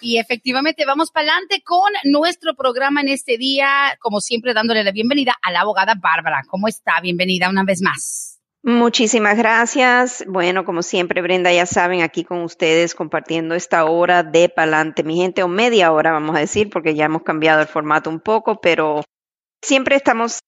Y 0.00 0.18
efectivamente 0.18 0.84
vamos 0.86 1.10
para 1.10 1.32
adelante 1.32 1.62
con 1.64 1.92
nuestro 2.04 2.54
programa 2.54 3.00
en 3.00 3.08
este 3.08 3.38
día, 3.38 3.96
como 4.00 4.20
siempre 4.20 4.54
dándole 4.54 4.84
la 4.84 4.92
bienvenida 4.92 5.34
a 5.42 5.50
la 5.50 5.60
abogada 5.60 5.94
Bárbara. 5.94 6.42
¿Cómo 6.48 6.68
está? 6.68 7.00
Bienvenida 7.00 7.48
una 7.48 7.64
vez 7.64 7.80
más. 7.82 8.40
Muchísimas 8.62 9.38
gracias. 9.38 10.24
Bueno, 10.26 10.64
como 10.64 10.82
siempre, 10.82 11.22
Brenda, 11.22 11.52
ya 11.52 11.66
saben, 11.66 12.02
aquí 12.02 12.24
con 12.24 12.42
ustedes 12.42 12.96
compartiendo 12.96 13.54
esta 13.54 13.84
hora 13.84 14.24
de 14.24 14.48
Palante, 14.48 15.04
mi 15.04 15.16
gente, 15.16 15.44
o 15.44 15.48
media 15.48 15.92
hora, 15.92 16.10
vamos 16.10 16.34
a 16.34 16.40
decir, 16.40 16.68
porque 16.68 16.96
ya 16.96 17.04
hemos 17.04 17.22
cambiado 17.22 17.60
el 17.60 17.68
formato 17.68 18.10
un 18.10 18.18
poco, 18.18 18.60
pero 18.60 19.04
siempre 19.62 19.94
estamos 19.94 20.40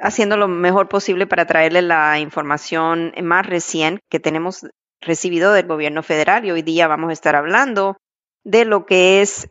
haciendo 0.00 0.36
lo 0.36 0.48
mejor 0.48 0.88
posible 0.88 1.28
para 1.28 1.46
traerles 1.46 1.84
la 1.84 2.18
información 2.18 3.12
más 3.22 3.46
reciente 3.46 4.02
que 4.10 4.18
tenemos 4.18 4.66
recibido 5.00 5.52
del 5.52 5.66
gobierno 5.66 6.02
federal 6.02 6.44
y 6.44 6.50
hoy 6.50 6.62
día 6.62 6.88
vamos 6.88 7.10
a 7.10 7.12
estar 7.12 7.36
hablando 7.36 7.96
de 8.44 8.64
lo 8.64 8.86
que 8.86 9.22
es 9.22 9.48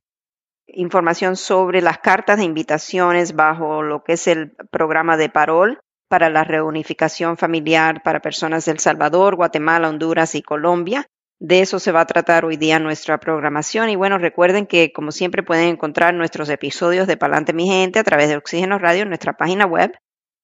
información 0.68 1.36
sobre 1.36 1.82
las 1.82 2.00
cartas 2.00 2.38
de 2.38 2.46
invitaciones 2.46 3.36
bajo 3.36 3.82
lo 3.82 4.04
que 4.04 4.14
es 4.14 4.28
el 4.28 4.54
programa 4.72 5.18
de 5.18 5.30
parol 5.30 5.80
para 6.08 6.30
la 6.30 6.44
reunificación 6.44 7.38
familiar 7.38 8.04
para 8.04 8.22
personas 8.22 8.66
de 8.66 8.74
El 8.74 8.80
Salvador, 8.80 9.36
Guatemala, 9.36 9.90
Honduras 9.90 10.36
y 10.36 10.42
Colombia. 10.42 11.08
De 11.40 11.62
eso 11.62 11.80
se 11.80 11.92
va 11.92 12.02
a 12.02 12.06
tratar 12.06 12.46
hoy 12.46 12.58
día 12.58 12.80
nuestra 12.80 13.20
programación. 13.20 13.90
Y 13.90 13.96
bueno, 13.96 14.18
recuerden 14.18 14.68
que 14.68 14.92
como 14.94 15.12
siempre 15.12 15.42
pueden 15.42 15.70
encontrar 15.70 16.14
nuestros 16.14 16.50
episodios 16.50 17.08
de 17.08 17.18
Palante 17.18 17.54
Mi 17.54 17.68
Gente 17.68 18.00
a 18.00 18.04
través 18.04 18.30
de 18.30 18.38
Oxígeno 18.38 18.78
Radio 18.78 19.04
en 19.04 19.10
nuestra 19.10 19.34
página 19.34 19.66
web 19.66 19.98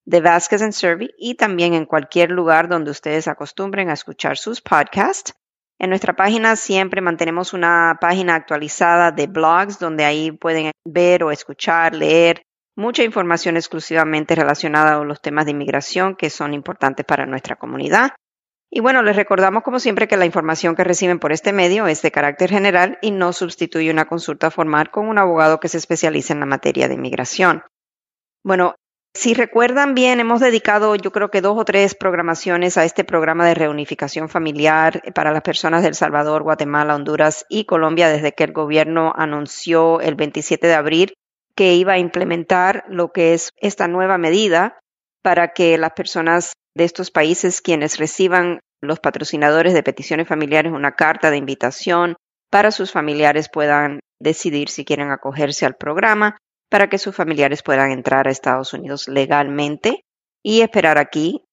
de 0.05 0.21
Vasquez 0.21 0.61
and 0.61 0.71
Servi 0.71 1.11
y 1.17 1.35
también 1.35 1.73
en 1.73 1.85
cualquier 1.85 2.31
lugar 2.31 2.69
donde 2.69 2.91
ustedes 2.91 3.27
acostumbren 3.27 3.89
a 3.89 3.93
escuchar 3.93 4.37
sus 4.37 4.61
podcasts. 4.61 5.36
En 5.79 5.89
nuestra 5.89 6.15
página 6.15 6.55
siempre 6.55 7.01
mantenemos 7.01 7.53
una 7.53 7.97
página 8.01 8.35
actualizada 8.35 9.11
de 9.11 9.27
blogs 9.27 9.77
donde 9.79 10.05
ahí 10.05 10.31
pueden 10.31 10.71
ver 10.85 11.23
o 11.23 11.31
escuchar, 11.31 11.93
leer 11.93 12.41
mucha 12.75 13.03
información 13.03 13.57
exclusivamente 13.57 14.35
relacionada 14.35 14.97
con 14.97 15.07
los 15.07 15.21
temas 15.21 15.45
de 15.45 15.51
inmigración 15.51 16.15
que 16.15 16.29
son 16.29 16.53
importantes 16.53 17.05
para 17.05 17.25
nuestra 17.25 17.55
comunidad. 17.55 18.11
Y 18.69 18.81
bueno, 18.81 19.01
les 19.01 19.15
recordamos 19.15 19.63
como 19.63 19.79
siempre 19.79 20.07
que 20.07 20.17
la 20.17 20.25
información 20.25 20.75
que 20.75 20.83
reciben 20.83 21.19
por 21.19 21.31
este 21.31 21.53
medio 21.53 21.87
es 21.87 22.01
de 22.01 22.11
carácter 22.11 22.49
general 22.49 22.97
y 23.01 23.11
no 23.11 23.31
sustituye 23.31 23.89
una 23.91 24.05
consulta 24.05 24.51
formal 24.51 24.91
con 24.91 25.07
un 25.07 25.17
abogado 25.17 25.59
que 25.59 25.69
se 25.69 25.77
especializa 25.77 26.33
en 26.33 26.41
la 26.41 26.45
materia 26.45 26.87
de 26.87 26.95
inmigración. 26.95 27.63
Bueno, 28.43 28.75
si 29.17 29.33
recuerdan 29.33 29.95
bien, 29.95 30.19
hemos 30.19 30.41
dedicado 30.41 30.95
yo 30.95 31.11
creo 31.11 31.31
que 31.31 31.41
dos 31.41 31.57
o 31.57 31.65
tres 31.65 31.95
programaciones 31.95 32.77
a 32.77 32.85
este 32.85 33.03
programa 33.03 33.47
de 33.47 33.55
reunificación 33.55 34.29
familiar 34.29 35.01
para 35.15 35.31
las 35.31 35.41
personas 35.41 35.81
de 35.81 35.87
El 35.87 35.95
Salvador, 35.95 36.43
Guatemala, 36.43 36.93
Honduras 36.93 37.43
y 37.49 37.65
Colombia 37.65 38.09
desde 38.09 38.33
que 38.33 38.43
el 38.43 38.53
gobierno 38.53 39.13
anunció 39.15 40.01
el 40.01 40.13
27 40.13 40.67
de 40.67 40.73
abril 40.75 41.13
que 41.55 41.73
iba 41.73 41.93
a 41.93 41.97
implementar 41.97 42.83
lo 42.89 43.11
que 43.11 43.33
es 43.33 43.49
esta 43.57 43.87
nueva 43.87 44.19
medida 44.19 44.77
para 45.23 45.47
que 45.47 45.79
las 45.79 45.93
personas 45.93 46.53
de 46.75 46.83
estos 46.83 47.09
países 47.09 47.61
quienes 47.61 47.97
reciban 47.97 48.59
los 48.81 48.99
patrocinadores 48.99 49.73
de 49.73 49.81
peticiones 49.81 50.27
familiares 50.27 50.71
una 50.71 50.91
carta 50.91 51.31
de 51.31 51.37
invitación 51.37 52.17
para 52.51 52.69
sus 52.69 52.91
familiares 52.91 53.49
puedan 53.51 53.99
decidir 54.19 54.69
si 54.69 54.85
quieren 54.85 55.09
acogerse 55.09 55.65
al 55.65 55.75
programa 55.75 56.37
para 56.69 56.89
que 56.89 56.97
sus 56.97 57.15
familiares 57.15 57.63
puedan 57.63 57.91
entrar 57.91 58.27
a 58.27 58.31
Estados 58.31 58.73
Unidos 58.73 59.07
legalmente 59.07 60.05
y 60.43 60.61
esperar 60.61 60.97
aquí 60.97 61.45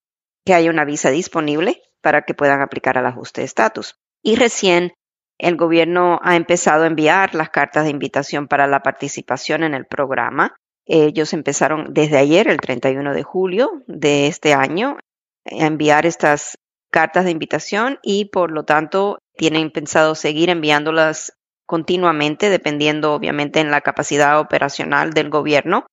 que 0.45 0.55
haya 0.55 0.71
una 0.71 0.85
visa 0.85 1.11
disponible 1.11 1.83
para 2.03 2.23
que 2.23 2.35
puedan 2.35 2.61
aplicar 2.61 2.99
al 2.99 3.07
ajuste 3.07 3.41
de 3.41 3.47
estatus. 3.47 3.97
Y 4.23 4.37
recién 4.37 4.93
el 5.39 5.57
gobierno 5.57 6.21
ha 6.23 6.37
empezado 6.37 6.85
a 6.85 6.87
enviar 6.87 7.35
las 7.35 7.51
cartas 7.51 7.85
de 7.85 7.91
invitación 7.91 8.47
para 8.47 8.67
la 8.67 8.81
participación 8.81 9.63
en 9.63 9.75
el 9.75 9.87
programa. 9.87 10.57
Ellos 10.87 11.33
empezaron 11.33 11.93
desde 11.93 12.19
ayer, 12.19 12.47
el 12.49 12.59
31 12.59 13.15
de 13.15 13.23
julio 13.23 13.83
de 13.87 14.27
este 14.27 14.55
año, 14.55 14.99
a 15.47 15.67
enviar 15.67 16.07
estas 16.07 16.59
cartas 16.91 17.25
de 17.25 17.33
invitación 17.33 17.99
y 18.03 18.27
por 18.27 18.53
lo 18.53 18.65
tanto 18.65 19.19
tienen 19.37 19.71
pensado 19.71 20.15
seguir 20.15 20.51
enviándolas 20.51 21.33
continuamente, 21.67 22.51
dependiendo 22.51 23.15
obviamente 23.15 23.61
en 23.61 23.71
la 23.71 23.81
capacidad 23.81 24.41
operacional 24.41 25.13
del 25.13 25.31
gobierno. 25.31 25.87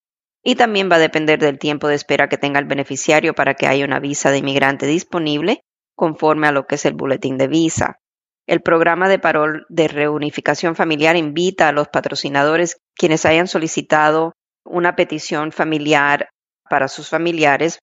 Y 0.44 0.56
también 0.56 0.90
va 0.92 0.96
a 0.96 1.00
depender 1.00 1.40
del 1.40 1.60
tiempo 1.60 1.88
de 1.88 1.96
espera 1.96 2.28
que 2.28 2.38
tenga 2.38 2.60
el 2.60 2.66
beneficiario 2.66 3.34
para 3.34 3.54
que 3.54 3.68
haya 3.68 3.86
una 3.86 4.00
visa 4.00 4.32
de 4.32 4.40
inmigrante 4.40 4.88
disponible 4.88 5.62
conforme 5.96 6.48
a 6.48 6.52
lo 6.52 6.66
que 6.66 6.76
es 6.76 6.86
el 6.86 6.94
boletín 6.94 7.38
de 7.38 7.48
visa. 7.48 8.00
El 8.48 8.62
programa 8.62 9.08
de 9.08 9.20
parol 9.20 9.66
de 9.70 9.88
reunificación 9.88 10.76
familiar 10.76 11.16
invita 11.16 11.68
a 11.68 11.72
los 11.72 11.90
patrocinadores 11.90 12.78
quienes 12.96 13.26
hayan 13.26 13.48
solicitado 13.48 14.34
una 14.66 14.96
petición 14.96 15.52
familiar 15.52 16.30
para 16.70 16.88
sus 16.88 17.10
familiares 17.10 17.80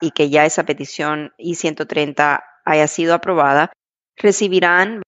y 0.00 0.10
que 0.10 0.30
ya 0.30 0.46
esa 0.46 0.64
petición 0.64 1.32
I-130 1.38 2.40
haya 2.64 2.86
sido 2.88 3.14
aprobada, 3.14 3.72
recibirán, 4.16 5.02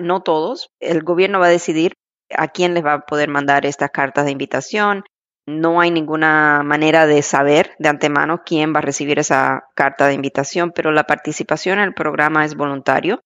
no 0.00 0.22
todos, 0.22 0.70
el 0.80 1.02
gobierno 1.02 1.40
va 1.40 1.46
a 1.46 1.50
decidir 1.50 1.94
a 2.36 2.48
quién 2.48 2.74
les 2.74 2.84
va 2.84 2.94
a 2.94 3.06
poder 3.06 3.28
mandar 3.28 3.66
estas 3.66 3.90
cartas 3.90 4.24
de 4.24 4.30
invitación. 4.30 5.04
No 5.46 5.80
hay 5.80 5.90
ninguna 5.90 6.62
manera 6.64 7.06
de 7.06 7.22
saber 7.22 7.74
de 7.78 7.88
antemano 7.88 8.42
quién 8.44 8.74
va 8.74 8.78
a 8.78 8.82
recibir 8.82 9.18
esa 9.18 9.64
carta 9.74 10.06
de 10.06 10.14
invitación, 10.14 10.72
pero 10.72 10.92
la 10.92 11.04
participación 11.04 11.78
en 11.78 11.86
el 11.86 11.94
programa 11.94 12.44
es 12.44 12.54
voluntario 12.54 13.20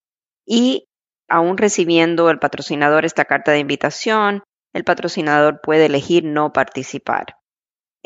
y 0.46 0.86
aún 1.28 1.58
recibiendo 1.58 2.30
el 2.30 2.38
patrocinador 2.38 3.04
esta 3.04 3.24
carta 3.24 3.52
de 3.52 3.58
invitación, 3.58 4.42
el 4.72 4.84
patrocinador 4.84 5.60
puede 5.62 5.86
elegir 5.86 6.24
no 6.24 6.52
participar. 6.52 7.36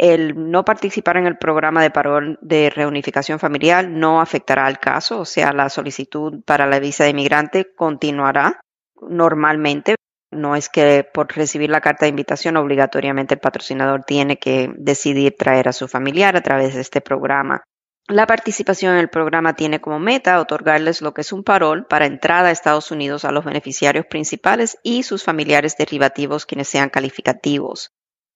El 0.01 0.51
no 0.51 0.65
participar 0.65 1.19
en 1.19 1.27
el 1.27 1.37
programa 1.37 1.83
de 1.83 1.91
parol 1.91 2.39
de 2.41 2.71
reunificación 2.71 3.39
familiar 3.39 3.87
no 3.87 4.23
afectará 4.23 4.65
al 4.65 4.79
caso, 4.79 5.21
o 5.21 5.25
sea, 5.27 5.53
la 5.53 5.69
solicitud 5.69 6.43
para 6.47 6.67
la 6.67 6.79
visa 6.79 7.05
de 7.05 7.11
inmigrante 7.11 7.75
continuará 7.75 8.63
normalmente. 9.03 9.97
No 10.33 10.57
es 10.57 10.71
que 10.71 11.05
por 11.05 11.31
recibir 11.37 11.69
la 11.69 11.83
carta 11.83 12.07
de 12.07 12.11
invitación 12.11 12.57
obligatoriamente 12.57 13.35
el 13.35 13.41
patrocinador 13.41 14.05
tiene 14.05 14.39
que 14.39 14.73
decidir 14.75 15.37
traer 15.37 15.69
a 15.69 15.75
su 15.75 15.87
familiar 15.87 16.35
a 16.35 16.41
través 16.41 16.75
de 16.75 16.81
este 16.81 17.03
programa. 17.03 17.63
La 18.09 18.27
participación 18.27 18.95
en 18.95 19.01
el 19.01 19.11
programa 19.11 19.53
tiene 19.53 19.83
como 19.83 19.99
meta 19.99 20.41
otorgarles 20.41 21.03
lo 21.03 21.13
que 21.13 21.21
es 21.21 21.31
un 21.31 21.45
parol 21.45 21.85
para 21.85 22.07
entrada 22.07 22.49
a 22.49 22.53
Estados 22.53 22.91
Unidos 22.91 23.27
a 23.27 23.33
los 23.33 23.45
beneficiarios 23.45 24.07
principales 24.07 24.79
y 24.83 25.03
sus 25.03 25.25
familiares 25.25 25.77
derivativos 25.77 26.47
quienes 26.47 26.69
sean 26.69 26.89
calificativos. 26.89 27.91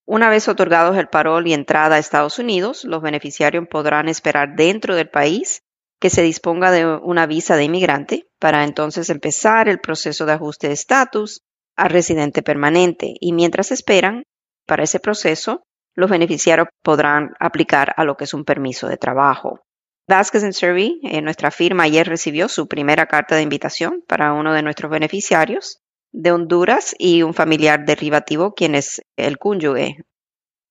Una 0.07 0.29
vez 0.29 0.49
otorgados 0.49 0.97
el 0.99 1.09
parol 1.09 1.47
y 1.47 1.55
entrada 1.55 1.97
a 1.97 1.99
Estados 1.99 2.39
Unidos, 2.39 2.85
los 2.85 3.01
beneficiarios 3.01 3.67
podrán 3.69 4.09
esperar 4.09 4.55
dentro 4.55 4.95
del 4.95 5.09
país 5.09 5.63
que 5.99 6.11
se 6.11 6.21
disponga 6.21 6.71
de 6.71 6.87
una 6.87 7.27
visa 7.27 7.57
de 7.57 7.65
inmigrante 7.65 8.27
para 8.39 8.65
entonces 8.65 9.09
empezar 9.09 9.69
el 9.69 9.81
proceso 9.81 10.27
de 10.27 10.33
ajuste 10.33 10.69
de 10.69 10.75
estatus 10.75 11.41
a 11.77 11.89
residente 11.89 12.43
permanente 12.43 13.15
y 13.19 13.33
mientras 13.33 13.73
esperan 13.73 14.25
para 14.67 14.85
ese 14.85 15.01
proceso, 15.01 15.63
los 15.95 16.11
beneficiarios 16.11 16.69
podrán 16.83 17.35
aplicar 17.41 17.95
a 17.97 18.05
lo 18.05 18.17
que 18.17 18.25
es 18.25 18.35
un 18.35 18.45
permiso 18.45 18.89
de 18.89 18.99
trabajo. 18.99 19.61
Vasquez 20.07 20.45
Survey, 20.55 21.01
eh, 21.05 21.23
nuestra 21.23 21.51
firma, 21.51 21.85
ayer 21.85 22.07
recibió 22.07 22.49
su 22.49 22.69
primera 22.69 23.07
carta 23.07 23.37
de 23.37 23.43
invitación 23.43 24.05
para 24.07 24.35
uno 24.35 24.53
de 24.53 24.63
nuestros 24.63 24.91
beneficiarios 24.91 25.81
de 26.15 26.31
Honduras 26.31 26.95
y 26.97 27.23
un 27.23 27.35
familiar 27.35 27.85
derivativo, 27.85 28.55
quien 28.55 28.77
es 28.77 29.03
el 29.17 29.37
cónyuge. 29.37 29.99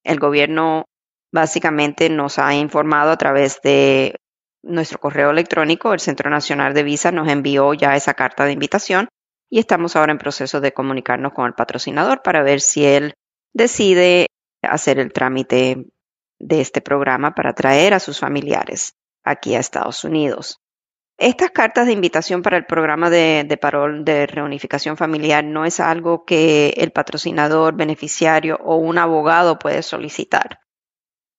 El 0.03 0.17
gobierno 0.19 0.85
básicamente 1.33 2.09
nos 2.09 2.39
ha 2.39 2.55
informado 2.55 3.11
a 3.11 3.17
través 3.17 3.59
de 3.61 4.15
nuestro 4.63 4.99
correo 4.99 5.31
electrónico, 5.31 5.93
el 5.93 5.99
Centro 5.99 6.29
Nacional 6.29 6.73
de 6.73 6.83
Visa 6.83 7.11
nos 7.11 7.27
envió 7.27 7.73
ya 7.73 7.97
esa 7.97 8.13
carta 8.13 8.45
de 8.45 8.53
invitación 8.53 9.09
y 9.49 9.59
estamos 9.59 9.97
ahora 9.97 10.13
en 10.13 10.17
proceso 10.17 10.61
de 10.61 10.71
comunicarnos 10.71 11.33
con 11.33 11.45
el 11.45 11.53
patrocinador 11.53 12.21
para 12.23 12.41
ver 12.41 12.61
si 12.61 12.85
él 12.85 13.13
decide 13.53 14.27
hacer 14.61 14.97
el 14.97 15.11
trámite 15.11 15.87
de 16.39 16.61
este 16.61 16.79
programa 16.79 17.35
para 17.35 17.53
traer 17.53 17.93
a 17.93 17.99
sus 17.99 18.19
familiares 18.19 18.93
aquí 19.25 19.55
a 19.55 19.59
Estados 19.59 20.05
Unidos. 20.05 20.62
Estas 21.17 21.51
cartas 21.51 21.85
de 21.85 21.93
invitación 21.93 22.41
para 22.41 22.57
el 22.57 22.65
programa 22.65 23.09
de, 23.09 23.57
parol 23.61 24.03
de 24.03 24.25
reunificación 24.25 24.97
familiar 24.97 25.43
no 25.43 25.63
es 25.63 25.79
algo 25.79 26.25
que 26.25 26.73
el 26.77 26.91
patrocinador, 26.91 27.75
beneficiario 27.75 28.59
o 28.63 28.77
un 28.77 28.97
abogado 28.97 29.59
puede 29.59 29.83
solicitar. 29.83 30.59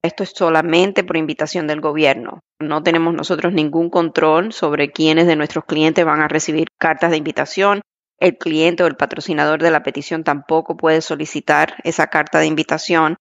Esto 0.02 0.22
es 0.22 0.32
solamente 0.34 1.02
por 1.02 1.16
invitación 1.16 1.66
del 1.66 1.80
gobierno. 1.80 2.40
No 2.60 2.82
tenemos 2.82 3.14
nosotros 3.14 3.52
ningún 3.52 3.90
control 3.90 4.52
sobre 4.52 4.92
quiénes 4.92 5.26
de 5.26 5.34
nuestros 5.34 5.64
clientes 5.64 6.04
van 6.04 6.20
a 6.20 6.28
recibir 6.28 6.68
cartas 6.78 7.10
de 7.10 7.16
invitación. 7.16 7.80
El 8.20 8.38
cliente 8.38 8.84
o 8.84 8.86
el 8.86 8.96
patrocinador 8.96 9.60
de 9.60 9.70
la 9.70 9.82
petición 9.82 10.22
tampoco 10.22 10.76
puede 10.76 11.00
solicitar 11.00 11.76
esa 11.82 12.06
carta 12.08 12.38
de 12.38 12.46
invitación. 12.46 13.16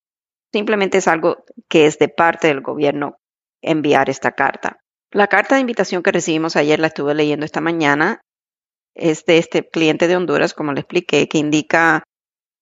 Simplemente 0.52 1.00
es 1.00 1.08
algo 1.08 1.46
que 1.68 1.88
es 1.88 1.98
de 1.98 2.10
parte 2.10 2.48
del 2.48 2.62
gobierno 2.62 3.16
enviar 3.62 4.10
esta 4.10 4.34
carta. 4.34 4.83
La 5.14 5.28
carta 5.28 5.56
de 5.56 5.62
invitación 5.62 6.02
que 6.02 6.12
recibimos 6.12 6.56
ayer 6.56 6.80
la 6.80 6.88
estuve 6.88 7.14
leyendo 7.14 7.46
esta 7.46 7.62
mañana. 7.62 8.22
Es 8.96 9.26
de 9.26 9.38
este 9.38 9.70
cliente 9.70 10.08
de 10.08 10.16
Honduras, 10.16 10.56
como 10.56 10.74
le 10.74 10.80
expliqué, 10.80 11.28
que 11.28 11.38
indica, 11.38 12.04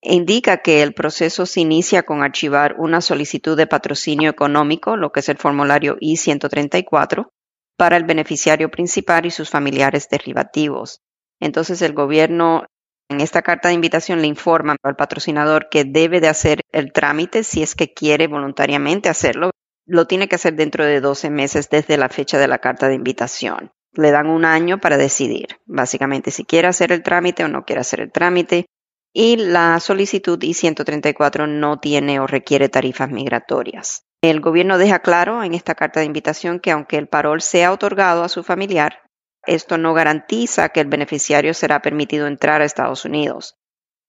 indica 0.02 0.58
que 0.58 0.84
el 0.84 0.94
proceso 0.94 1.46
se 1.46 1.62
inicia 1.62 2.04
con 2.04 2.24
archivar 2.24 2.76
una 2.78 3.00
solicitud 3.00 3.56
de 3.56 3.68
patrocinio 3.68 4.30
económico, 4.30 4.98
lo 4.98 5.14
que 5.14 5.22
es 5.22 5.30
el 5.30 5.38
formulario 5.38 5.96
I-134, 6.02 7.30
para 7.78 7.96
el 7.96 8.04
beneficiario 8.04 8.70
principal 8.70 9.26
y 9.26 9.32
sus 9.32 9.50
familiares 9.50 10.10
derivativos. 10.10 11.00
Entonces 11.40 11.82
el 11.82 11.94
gobierno 11.94 12.66
en 13.10 13.22
esta 13.22 13.44
carta 13.44 13.70
de 13.70 13.76
invitación 13.76 14.22
le 14.22 14.28
informa 14.28 14.76
al 14.84 14.98
patrocinador 14.98 15.70
que 15.70 15.86
debe 15.86 16.20
de 16.20 16.28
hacer 16.28 16.62
el 16.74 16.92
trámite 16.92 17.46
si 17.46 17.64
es 17.64 17.76
que 17.76 17.94
quiere 17.94 18.28
voluntariamente 18.28 19.08
hacerlo 19.08 19.52
lo 19.86 20.08
tiene 20.08 20.28
que 20.28 20.36
hacer 20.36 20.56
dentro 20.56 20.86
de 20.86 21.02
12 21.02 21.30
meses 21.30 21.70
desde 21.70 21.98
la 21.98 22.10
fecha 22.10 22.38
de 22.38 22.48
la 22.48 22.60
carta 22.60 22.88
de 22.88 22.96
invitación. 22.96 23.72
Le 23.94 24.12
dan 24.12 24.28
un 24.28 24.46
año 24.46 24.80
para 24.80 24.98
decidir, 24.98 25.60
básicamente, 25.66 26.32
si 26.32 26.46
quiere 26.46 26.68
hacer 26.68 26.92
el 26.92 27.04
trámite 27.04 27.44
o 27.44 27.48
no 27.48 27.66
quiere 27.66 27.82
hacer 27.82 28.00
el 28.00 28.12
trámite. 28.12 28.66
Y 29.14 29.36
la 29.36 29.78
solicitud 29.82 30.42
I-134 30.42 31.48
no 31.48 31.80
tiene 31.80 32.22
o 32.22 32.28
requiere 32.28 32.70
tarifas 32.70 33.10
migratorias. 33.10 34.06
El 34.22 34.40
gobierno 34.40 34.78
deja 34.78 35.00
claro 35.00 35.44
en 35.44 35.54
esta 35.54 35.76
carta 35.76 36.00
de 36.00 36.06
invitación 36.06 36.60
que 36.62 36.72
aunque 36.72 36.98
el 36.98 37.08
parol 37.08 37.42
sea 37.42 37.74
otorgado 37.74 38.24
a 38.24 38.30
su 38.30 38.44
familiar, 38.44 39.02
esto 39.46 39.78
no 39.78 39.94
garantiza 39.94 40.70
que 40.70 40.80
el 40.80 40.88
beneficiario 40.88 41.54
será 41.54 41.82
permitido 41.82 42.28
entrar 42.28 42.62
a 42.62 42.66
Estados 42.66 43.04
Unidos. 43.04 43.56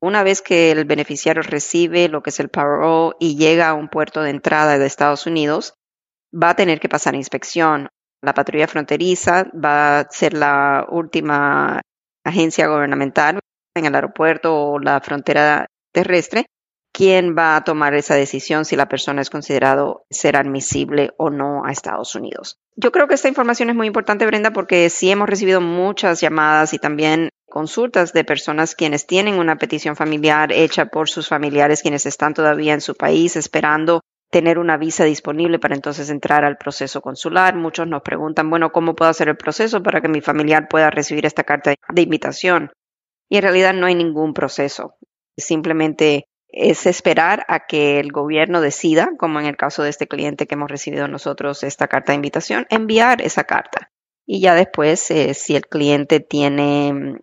Una 0.02 0.24
vez 0.24 0.42
que 0.42 0.72
el 0.72 0.84
beneficiario 0.84 1.42
recibe 1.42 2.08
lo 2.08 2.24
que 2.24 2.30
es 2.30 2.40
el 2.40 2.48
parole 2.48 3.14
y 3.20 3.36
llega 3.36 3.68
a 3.68 3.74
un 3.74 3.88
puerto 3.88 4.20
de 4.20 4.30
entrada 4.30 4.76
de 4.76 4.84
Estados 4.84 5.28
Unidos, 5.28 5.74
va 6.34 6.50
a 6.50 6.56
tener 6.56 6.80
que 6.80 6.88
pasar 6.88 7.14
inspección. 7.14 7.88
La 8.20 8.34
patrulla 8.34 8.66
fronteriza 8.66 9.46
va 9.54 10.00
a 10.00 10.10
ser 10.10 10.34
la 10.34 10.86
última 10.90 11.80
agencia 12.24 12.66
gubernamental 12.66 13.38
en 13.76 13.86
el 13.86 13.94
aeropuerto 13.94 14.72
o 14.72 14.80
la 14.80 15.00
frontera 15.00 15.66
terrestre 15.92 16.46
quien 16.92 17.36
va 17.36 17.56
a 17.56 17.64
tomar 17.64 17.94
esa 17.94 18.14
decisión 18.14 18.64
si 18.64 18.76
la 18.76 18.88
persona 18.88 19.22
es 19.22 19.30
considerado 19.30 20.04
ser 20.10 20.36
admisible 20.36 21.12
o 21.16 21.30
no 21.30 21.64
a 21.64 21.72
Estados 21.72 22.14
Unidos. 22.14 22.58
Yo 22.76 22.92
creo 22.92 23.08
que 23.08 23.14
esta 23.14 23.28
información 23.28 23.70
es 23.70 23.76
muy 23.76 23.86
importante, 23.86 24.26
Brenda, 24.26 24.52
porque 24.52 24.90
sí 24.90 25.10
hemos 25.10 25.28
recibido 25.28 25.60
muchas 25.60 26.20
llamadas 26.20 26.74
y 26.74 26.78
también 26.78 27.30
consultas 27.52 28.14
de 28.14 28.24
personas 28.24 28.74
quienes 28.74 29.06
tienen 29.06 29.34
una 29.34 29.56
petición 29.56 29.94
familiar 29.94 30.52
hecha 30.52 30.86
por 30.86 31.10
sus 31.10 31.28
familiares 31.28 31.82
quienes 31.82 32.06
están 32.06 32.32
todavía 32.32 32.72
en 32.72 32.80
su 32.80 32.94
país 32.94 33.36
esperando 33.36 34.00
tener 34.30 34.58
una 34.58 34.78
visa 34.78 35.04
disponible 35.04 35.58
para 35.58 35.74
entonces 35.74 36.08
entrar 36.08 36.46
al 36.46 36.56
proceso 36.56 37.02
consular. 37.02 37.54
Muchos 37.54 37.86
nos 37.86 38.00
preguntan, 38.00 38.48
bueno, 38.48 38.72
¿cómo 38.72 38.94
puedo 38.94 39.10
hacer 39.10 39.28
el 39.28 39.36
proceso 39.36 39.82
para 39.82 40.00
que 40.00 40.08
mi 40.08 40.22
familiar 40.22 40.66
pueda 40.66 40.88
recibir 40.88 41.26
esta 41.26 41.44
carta 41.44 41.74
de 41.92 42.02
invitación? 42.02 42.72
Y 43.28 43.36
en 43.36 43.42
realidad 43.42 43.74
no 43.74 43.84
hay 43.84 43.96
ningún 43.96 44.32
proceso. 44.32 44.94
Simplemente 45.36 46.28
es 46.48 46.86
esperar 46.86 47.44
a 47.48 47.66
que 47.66 48.00
el 48.00 48.12
gobierno 48.12 48.62
decida, 48.62 49.10
como 49.18 49.40
en 49.40 49.44
el 49.44 49.58
caso 49.58 49.82
de 49.82 49.90
este 49.90 50.08
cliente 50.08 50.46
que 50.46 50.54
hemos 50.54 50.70
recibido 50.70 51.06
nosotros 51.06 51.62
esta 51.64 51.86
carta 51.86 52.12
de 52.12 52.16
invitación, 52.16 52.66
enviar 52.70 53.20
esa 53.20 53.44
carta. 53.44 53.90
Y 54.24 54.40
ya 54.40 54.54
después, 54.54 55.10
eh, 55.10 55.34
si 55.34 55.54
el 55.54 55.66
cliente 55.66 56.20
tiene 56.20 57.20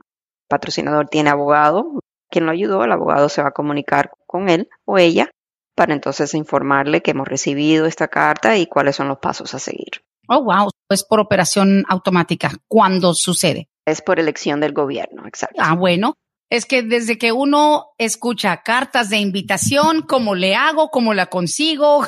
patrocinador 0.49 1.07
tiene 1.07 1.29
abogado, 1.29 2.01
quien 2.29 2.45
lo 2.45 2.51
ayudó, 2.51 2.83
el 2.83 2.91
abogado 2.91 3.29
se 3.29 3.41
va 3.41 3.49
a 3.49 3.53
comunicar 3.53 4.11
con 4.27 4.49
él 4.49 4.69
o 4.85 4.97
ella 4.97 5.31
para 5.75 5.93
entonces 5.93 6.33
informarle 6.33 7.01
que 7.01 7.11
hemos 7.11 7.27
recibido 7.27 7.85
esta 7.85 8.09
carta 8.09 8.57
y 8.57 8.67
cuáles 8.67 8.97
son 8.97 9.07
los 9.07 9.19
pasos 9.19 9.53
a 9.53 9.59
seguir. 9.59 10.03
Oh, 10.27 10.43
wow, 10.43 10.69
es 10.89 11.05
por 11.05 11.19
operación 11.19 11.85
automática. 11.87 12.51
¿Cuándo 12.67 13.13
sucede? 13.13 13.69
Es 13.85 14.01
por 14.01 14.19
elección 14.19 14.59
del 14.59 14.73
gobierno, 14.73 15.25
exacto. 15.25 15.61
Ah, 15.63 15.75
bueno. 15.75 16.15
Es 16.51 16.65
que 16.65 16.83
desde 16.83 17.17
que 17.17 17.31
uno 17.31 17.91
escucha 17.97 18.61
cartas 18.61 19.09
de 19.09 19.17
invitación, 19.19 20.01
cómo 20.01 20.35
le 20.35 20.55
hago, 20.55 20.89
cómo 20.89 21.13
la 21.13 21.27
consigo, 21.27 22.05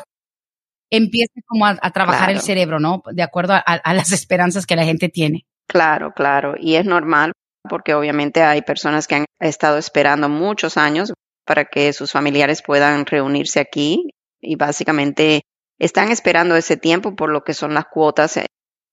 empieza 0.92 1.40
como 1.48 1.66
a, 1.66 1.76
trabajar 1.92 2.32
el 2.32 2.42
cerebro, 2.42 2.80
¿no? 2.80 3.04
De 3.12 3.24
acuerdo 3.24 3.54
a 3.54 3.94
las 3.94 4.12
esperanzas 4.12 4.66
que 4.66 4.76
la 4.76 4.84
gente 4.84 5.10
tiene. 5.10 5.46
Claro, 5.68 6.12
claro. 6.14 6.56
Y 6.60 6.76
es 6.76 6.86
normal 6.86 7.32
porque 7.70 7.94
obviamente 7.94 8.44
hay 8.44 8.62
personas 8.62 9.08
que 9.08 9.16
han 9.16 9.26
estado 9.40 9.78
esperando 9.78 10.30
muchos 10.30 10.78
años 10.78 11.14
para 11.46 11.66
que 11.66 11.94
sus 11.94 12.12
familiares 12.12 12.62
puedan 12.62 13.06
reunirse 13.06 13.60
aquí 13.60 14.10
y 14.40 14.56
básicamente 14.56 15.42
están 15.80 16.12
esperando 16.12 16.56
ese 16.56 16.78
tiempo 16.78 17.16
por 17.16 17.32
lo 17.32 17.44
que 17.44 17.54
son 17.54 17.74
las 17.74 17.86
cuotas 17.86 18.38
eh, 18.38 18.46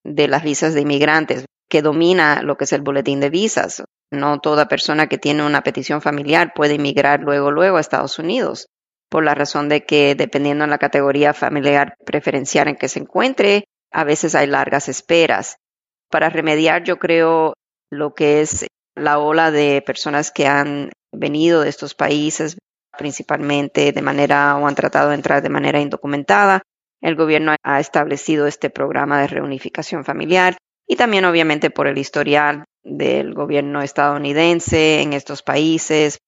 de 0.05 0.29
las 0.29 0.43
visas 0.43 0.75
de 0.75 0.81
inmigrantes, 0.81 1.45
que 1.69 1.83
domina 1.83 2.43
lo 2.43 2.57
que 2.57 2.65
es 2.65 2.73
el 2.73 2.83
boletín 2.83 3.21
de 3.21 3.31
visas. 3.31 3.85
No 4.11 4.41
toda 4.41 4.69
persona 4.69 5.07
que 5.07 5.19
tiene 5.19 5.45
una 5.45 5.63
petición 5.63 6.01
familiar 6.01 6.53
puede 6.55 6.75
inmigrar 6.75 7.21
luego, 7.21 7.51
luego 7.51 7.77
a 7.77 7.81
Estados 7.81 8.19
Unidos, 8.19 8.69
por 9.11 9.23
la 9.23 9.35
razón 9.35 9.69
de 9.69 9.85
que 9.85 10.15
dependiendo 10.15 10.65
de 10.65 10.71
la 10.71 10.79
categoría 10.79 11.35
familiar 11.35 11.95
preferencial 12.07 12.69
en 12.69 12.77
que 12.77 12.89
se 12.89 13.01
encuentre, 13.01 13.65
a 13.93 14.05
veces 14.05 14.35
hay 14.35 14.47
largas 14.47 14.89
esperas. 14.89 15.57
Para 16.11 16.31
remediar, 16.31 16.85
yo 16.85 16.99
creo, 16.99 17.53
lo 17.91 18.15
que 18.15 18.41
es 18.41 18.67
la 18.95 19.19
ola 19.19 19.51
de 19.51 19.83
personas 19.83 20.31
que 20.31 20.47
han 20.47 20.91
venido 21.13 21.63
de 21.63 21.69
estos 21.69 21.95
países 21.95 22.59
principalmente 22.97 23.93
de 23.93 24.03
manera 24.03 24.57
o 24.57 24.67
han 24.67 24.75
tratado 24.75 25.11
de 25.11 25.15
entrar 25.15 25.43
de 25.43 25.49
manera 25.49 25.81
indocumentada. 25.81 26.63
El 27.01 27.15
gobierno 27.15 27.55
ha 27.63 27.81
establecido 27.81 28.47
este 28.47 28.71
programa 28.71 29.21
de 29.21 29.29
reunificación 29.29 30.05
familiar 30.05 30.57
y 30.87 30.97
también 30.97 31.25
obviamente 31.25 31.71
por 31.71 31.87
el 31.87 31.97
historial 31.97 32.65
del 32.83 33.35
gobierno 33.35 33.83
estadounidense 33.83 35.01
en 35.01 35.13
estos 35.13 35.43
países 35.43 36.19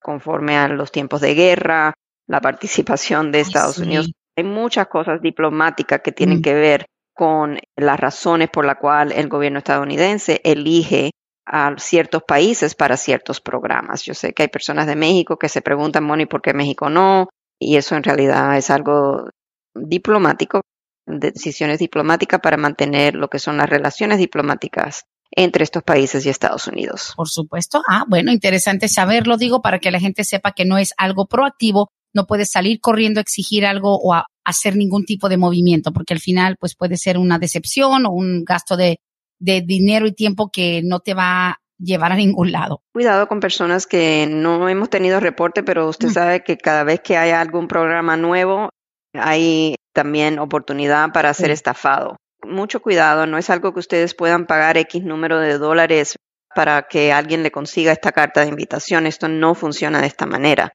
conforme 0.00 0.56
a 0.56 0.68
los 0.68 0.92
tiempos 0.92 1.20
de 1.20 1.34
guerra, 1.34 1.94
la 2.26 2.40
participación 2.40 3.32
de 3.32 3.40
Estados 3.40 3.78
Unidos. 3.78 4.10
Hay 4.36 4.44
muchas 4.44 4.88
cosas 4.88 5.20
diplomáticas 5.20 6.00
que 6.02 6.12
tienen 6.12 6.38
mm. 6.38 6.42
que 6.42 6.54
ver 6.54 6.86
con 7.14 7.58
las 7.76 7.98
razones 7.98 8.50
por 8.50 8.64
las 8.64 8.76
cuales 8.76 9.16
el 9.18 9.28
gobierno 9.28 9.58
estadounidense 9.58 10.40
elige 10.44 11.12
a 11.46 11.74
ciertos 11.78 12.22
países 12.22 12.74
para 12.74 12.96
ciertos 12.96 13.40
programas. 13.40 14.02
Yo 14.02 14.14
sé 14.14 14.32
que 14.32 14.44
hay 14.44 14.48
personas 14.48 14.86
de 14.86 14.96
México 14.96 15.38
que 15.38 15.48
se 15.48 15.62
preguntan, 15.62 16.04
Moni, 16.04 16.26
¿por 16.26 16.42
qué 16.42 16.54
México 16.54 16.88
no? 16.88 17.28
Y 17.58 17.76
eso 17.76 17.96
en 17.96 18.02
realidad 18.02 18.56
es 18.56 18.70
algo 18.70 19.28
diplomático, 19.74 20.62
decisiones 21.06 21.78
diplomáticas 21.78 22.40
para 22.40 22.56
mantener 22.56 23.14
lo 23.14 23.28
que 23.28 23.38
son 23.38 23.58
las 23.58 23.68
relaciones 23.68 24.18
diplomáticas 24.18 25.04
entre 25.30 25.64
estos 25.64 25.82
países 25.82 26.24
y 26.24 26.30
Estados 26.30 26.66
Unidos. 26.66 27.12
Por 27.16 27.28
supuesto. 27.28 27.82
Ah, 27.88 28.04
bueno, 28.08 28.32
interesante 28.32 28.88
saberlo, 28.88 29.36
digo, 29.36 29.62
para 29.62 29.78
que 29.78 29.90
la 29.90 30.00
gente 30.00 30.24
sepa 30.24 30.52
que 30.52 30.64
no 30.64 30.78
es 30.78 30.94
algo 30.96 31.26
proactivo, 31.26 31.90
no 32.14 32.26
puedes 32.26 32.50
salir 32.50 32.80
corriendo 32.80 33.20
a 33.20 33.22
exigir 33.22 33.66
algo 33.66 33.96
o 33.96 34.14
a 34.14 34.26
hacer 34.44 34.76
ningún 34.76 35.04
tipo 35.04 35.28
de 35.28 35.36
movimiento, 35.36 35.92
porque 35.92 36.14
al 36.14 36.20
final 36.20 36.56
pues 36.58 36.74
puede 36.76 36.96
ser 36.96 37.18
una 37.18 37.38
decepción 37.38 38.06
o 38.06 38.10
un 38.10 38.44
gasto 38.44 38.76
de, 38.76 38.98
de 39.38 39.62
dinero 39.62 40.06
y 40.06 40.12
tiempo 40.12 40.50
que 40.52 40.82
no 40.84 41.00
te 41.00 41.14
va 41.14 41.48
a 41.48 41.58
llevar 41.78 42.12
a 42.12 42.16
ningún 42.16 42.52
lado. 42.52 42.82
Cuidado 42.92 43.26
con 43.28 43.40
personas 43.40 43.86
que 43.86 44.26
no 44.30 44.68
hemos 44.68 44.90
tenido 44.90 45.20
reporte, 45.20 45.62
pero 45.62 45.88
usted 45.88 46.08
sabe 46.08 46.44
que 46.44 46.56
cada 46.56 46.84
vez 46.84 47.00
que 47.00 47.16
hay 47.16 47.30
algún 47.30 47.68
programa 47.68 48.16
nuevo, 48.16 48.70
hay 49.12 49.76
también 49.92 50.38
oportunidad 50.38 51.12
para 51.12 51.34
ser 51.34 51.50
estafado. 51.50 52.16
Mucho 52.42 52.80
cuidado, 52.80 53.26
no 53.26 53.38
es 53.38 53.50
algo 53.50 53.72
que 53.72 53.80
ustedes 53.80 54.14
puedan 54.14 54.46
pagar 54.46 54.76
X 54.76 55.02
número 55.02 55.38
de 55.40 55.58
dólares 55.58 56.16
para 56.54 56.82
que 56.88 57.12
alguien 57.12 57.42
le 57.42 57.50
consiga 57.50 57.92
esta 57.92 58.12
carta 58.12 58.42
de 58.42 58.48
invitación. 58.48 59.06
Esto 59.06 59.28
no 59.28 59.54
funciona 59.54 60.00
de 60.00 60.06
esta 60.06 60.26
manera 60.26 60.72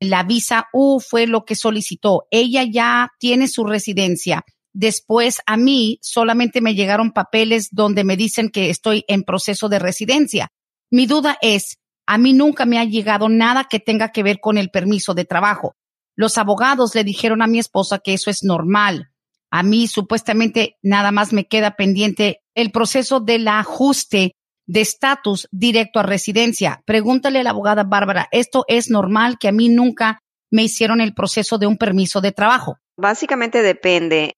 La 0.00 0.22
visa 0.22 0.68
U 0.72 0.98
fue 0.98 1.26
lo 1.26 1.44
que 1.44 1.54
solicitó. 1.54 2.26
Ella 2.30 2.64
ya 2.64 3.10
tiene 3.18 3.48
su 3.48 3.64
residencia. 3.64 4.44
Después 4.72 5.40
a 5.46 5.56
mí 5.56 5.98
solamente 6.00 6.60
me 6.62 6.74
llegaron 6.74 7.12
papeles 7.12 7.68
donde 7.70 8.02
me 8.02 8.16
dicen 8.16 8.48
que 8.48 8.70
estoy 8.70 9.04
en 9.08 9.24
proceso 9.24 9.68
de 9.68 9.78
residencia. 9.78 10.48
Mi 10.90 11.06
duda 11.06 11.36
es, 11.42 11.78
a 12.06 12.18
mí 12.18 12.32
nunca 12.32 12.64
me 12.64 12.78
ha 12.78 12.84
llegado 12.84 13.28
nada 13.28 13.64
que 13.64 13.78
tenga 13.78 14.10
que 14.10 14.22
ver 14.22 14.40
con 14.40 14.58
el 14.58 14.70
permiso 14.70 15.12
de 15.12 15.26
trabajo. 15.26 15.76
Los 16.16 16.38
abogados 16.38 16.94
le 16.94 17.04
dijeron 17.04 17.42
a 17.42 17.46
mi 17.46 17.58
esposa 17.58 17.98
que 17.98 18.14
eso 18.14 18.30
es 18.30 18.42
normal. 18.42 19.10
A 19.50 19.62
mí 19.62 19.86
supuestamente 19.86 20.76
nada 20.82 21.10
más 21.10 21.32
me 21.32 21.46
queda 21.46 21.76
pendiente 21.76 22.40
el 22.54 22.70
proceso 22.70 23.20
del 23.20 23.48
ajuste 23.48 24.36
de 24.70 24.82
estatus 24.82 25.48
directo 25.50 25.98
a 25.98 26.04
residencia. 26.04 26.80
Pregúntale 26.86 27.40
a 27.40 27.42
la 27.42 27.50
abogada 27.50 27.82
Bárbara, 27.82 28.28
¿esto 28.30 28.64
es 28.68 28.88
normal 28.88 29.36
que 29.38 29.48
a 29.48 29.52
mí 29.52 29.68
nunca 29.68 30.20
me 30.50 30.62
hicieron 30.62 31.00
el 31.00 31.12
proceso 31.12 31.58
de 31.58 31.66
un 31.66 31.76
permiso 31.76 32.20
de 32.20 32.30
trabajo? 32.30 32.76
Básicamente 32.96 33.62
depende 33.62 34.36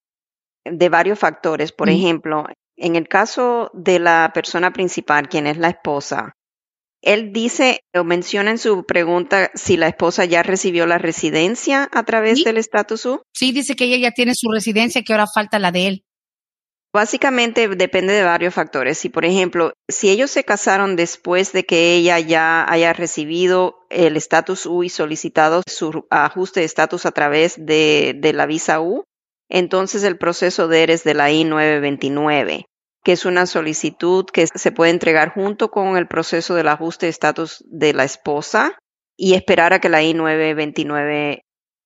de 0.64 0.88
varios 0.88 1.18
factores. 1.18 1.72
Por 1.72 1.90
ejemplo, 1.90 2.46
en 2.76 2.96
el 2.96 3.08
caso 3.08 3.70
de 3.74 3.98
la 3.98 4.30
persona 4.32 4.72
principal, 4.72 5.28
quien 5.28 5.46
es 5.46 5.58
la 5.58 5.68
esposa, 5.68 6.32
él 7.02 7.32
dice 7.32 7.80
o 7.94 8.04
menciona 8.04 8.52
en 8.52 8.58
su 8.58 8.84
pregunta 8.86 9.50
si 9.54 9.76
la 9.76 9.88
esposa 9.88 10.24
ya 10.24 10.42
recibió 10.42 10.86
la 10.86 10.96
residencia 10.98 11.90
a 11.92 12.04
través 12.04 12.42
del 12.42 12.56
estatus 12.56 13.04
U. 13.04 13.22
Sí, 13.34 13.52
dice 13.52 13.76
que 13.76 13.84
ella 13.84 13.98
ya 13.98 14.12
tiene 14.12 14.32
su 14.34 14.50
residencia, 14.50 15.02
que 15.02 15.12
ahora 15.12 15.26
falta 15.26 15.58
la 15.58 15.72
de 15.72 15.88
él. 15.88 16.04
Básicamente 16.92 17.68
depende 17.68 18.12
de 18.12 18.22
varios 18.22 18.52
factores. 18.52 18.98
Si, 18.98 19.08
por 19.08 19.24
ejemplo, 19.24 19.72
si 19.88 20.10
ellos 20.10 20.30
se 20.30 20.44
casaron 20.44 20.94
después 20.94 21.52
de 21.52 21.64
que 21.64 21.94
ella 21.94 22.18
ya 22.18 22.70
haya 22.70 22.92
recibido 22.92 23.86
el 23.88 24.16
estatus 24.16 24.66
U 24.66 24.82
y 24.82 24.90
solicitado 24.90 25.62
su 25.66 26.06
ajuste 26.10 26.60
de 26.60 26.66
estatus 26.66 27.06
a 27.06 27.12
través 27.12 27.54
de, 27.56 28.14
de 28.18 28.32
la 28.34 28.44
visa 28.44 28.80
U, 28.80 29.04
entonces 29.48 30.02
el 30.02 30.18
proceso 30.18 30.68
de 30.68 30.82
ERES 30.82 31.04
de 31.04 31.14
la 31.14 31.30
I-929 31.30 32.66
que 33.04 33.12
es 33.12 33.24
una 33.24 33.46
solicitud 33.46 34.26
que 34.26 34.46
se 34.46 34.72
puede 34.72 34.92
entregar 34.92 35.34
junto 35.34 35.70
con 35.70 35.96
el 35.96 36.06
proceso 36.06 36.54
del 36.54 36.68
ajuste 36.68 37.06
de 37.06 37.10
estatus 37.10 37.64
de 37.66 37.92
la 37.92 38.04
esposa 38.04 38.78
y 39.16 39.34
esperar 39.34 39.72
a 39.72 39.80
que 39.80 39.88
la 39.88 40.02
I-929 40.02 41.42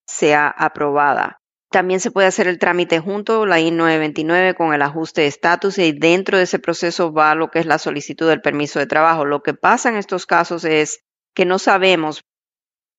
sea 0.06 0.48
aprobada. 0.48 1.38
También 1.70 2.00
se 2.00 2.10
puede 2.10 2.28
hacer 2.28 2.46
el 2.46 2.58
trámite 2.58 3.00
junto, 3.00 3.44
la 3.44 3.60
I-929, 3.60 4.54
con 4.54 4.72
el 4.72 4.82
ajuste 4.82 5.22
de 5.22 5.26
estatus 5.26 5.78
y 5.78 5.92
dentro 5.92 6.38
de 6.38 6.44
ese 6.44 6.58
proceso 6.58 7.12
va 7.12 7.34
lo 7.34 7.50
que 7.50 7.58
es 7.58 7.66
la 7.66 7.78
solicitud 7.78 8.28
del 8.28 8.40
permiso 8.40 8.78
de 8.78 8.86
trabajo. 8.86 9.24
Lo 9.24 9.42
que 9.42 9.54
pasa 9.54 9.88
en 9.88 9.96
estos 9.96 10.26
casos 10.26 10.64
es 10.64 11.00
que 11.34 11.44
no 11.44 11.58
sabemos 11.58 12.22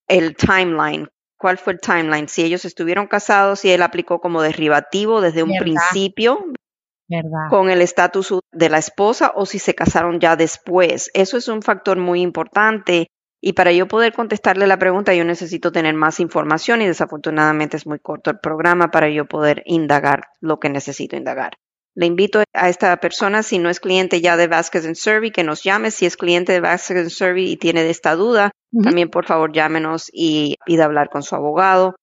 el 0.08 0.36
timeline, 0.36 1.08
cuál 1.38 1.58
fue 1.58 1.74
el 1.74 1.80
timeline, 1.80 2.28
si 2.28 2.44
ellos 2.44 2.66
estuvieron 2.66 3.08
casados, 3.08 3.62
si 3.62 3.72
él 3.72 3.82
aplicó 3.82 4.20
como 4.20 4.42
derivativo 4.42 5.22
desde 5.22 5.44
un 5.44 5.58
principio, 5.58 6.46
con 7.50 7.70
el 7.70 7.82
estatus 7.82 8.40
de 8.52 8.70
la 8.70 8.80
esposa 8.80 9.32
o 9.34 9.46
si 9.46 9.60
se 9.60 9.76
casaron 9.76 10.20
ya 10.20 10.36
después. 10.36 11.10
Eso 11.14 11.38
es 11.38 11.48
un 11.48 11.62
factor 11.62 11.98
muy 11.98 12.22
importante 12.22 13.08
y 13.48 13.54
para 13.54 13.72
yo 13.72 13.88
poder 13.88 14.12
contestarle 14.12 14.68
la 14.68 14.78
pregunta 14.78 15.14
yo 15.14 15.24
necesito 15.24 15.72
tener 15.72 15.94
más 15.94 16.20
información 16.20 16.82
y 16.82 16.86
desafortunadamente 16.86 17.78
es 17.78 17.88
muy 17.88 17.98
corto 17.98 18.30
el 18.30 18.40
programa 18.40 18.92
para 18.92 19.10
yo 19.10 19.26
poder 19.26 19.64
indagar 19.66 20.26
lo 20.42 20.60
que 20.60 20.68
necesito 20.68 21.16
indagar. 21.16 21.54
Le 21.96 22.08
invito 22.08 22.44
a 22.54 22.68
esta 22.68 22.98
persona, 22.98 23.44
si 23.44 23.58
no 23.58 23.70
es 23.70 23.80
cliente 23.80 24.20
ya 24.20 24.36
de 24.36 24.48
Vasquez 24.48 25.00
Survey, 25.00 25.32
que 25.32 25.46
nos 25.46 25.64
llame. 25.64 25.92
Si 25.92 26.06
es 26.06 26.18
cliente 26.18 26.52
de 26.52 26.60
Vasquez 26.60 27.14
Survey 27.14 27.50
y 27.52 27.56
tiene 27.56 27.90
esta 27.90 28.16
duda, 28.16 28.52
también 28.84 29.10
por 29.10 29.26
favor 29.26 29.54
llámenos 29.54 30.10
y 30.12 30.56
pida 30.66 30.84
hablar 30.84 31.08
con 31.10 31.24
su 31.24 31.34
abogado 31.34 31.96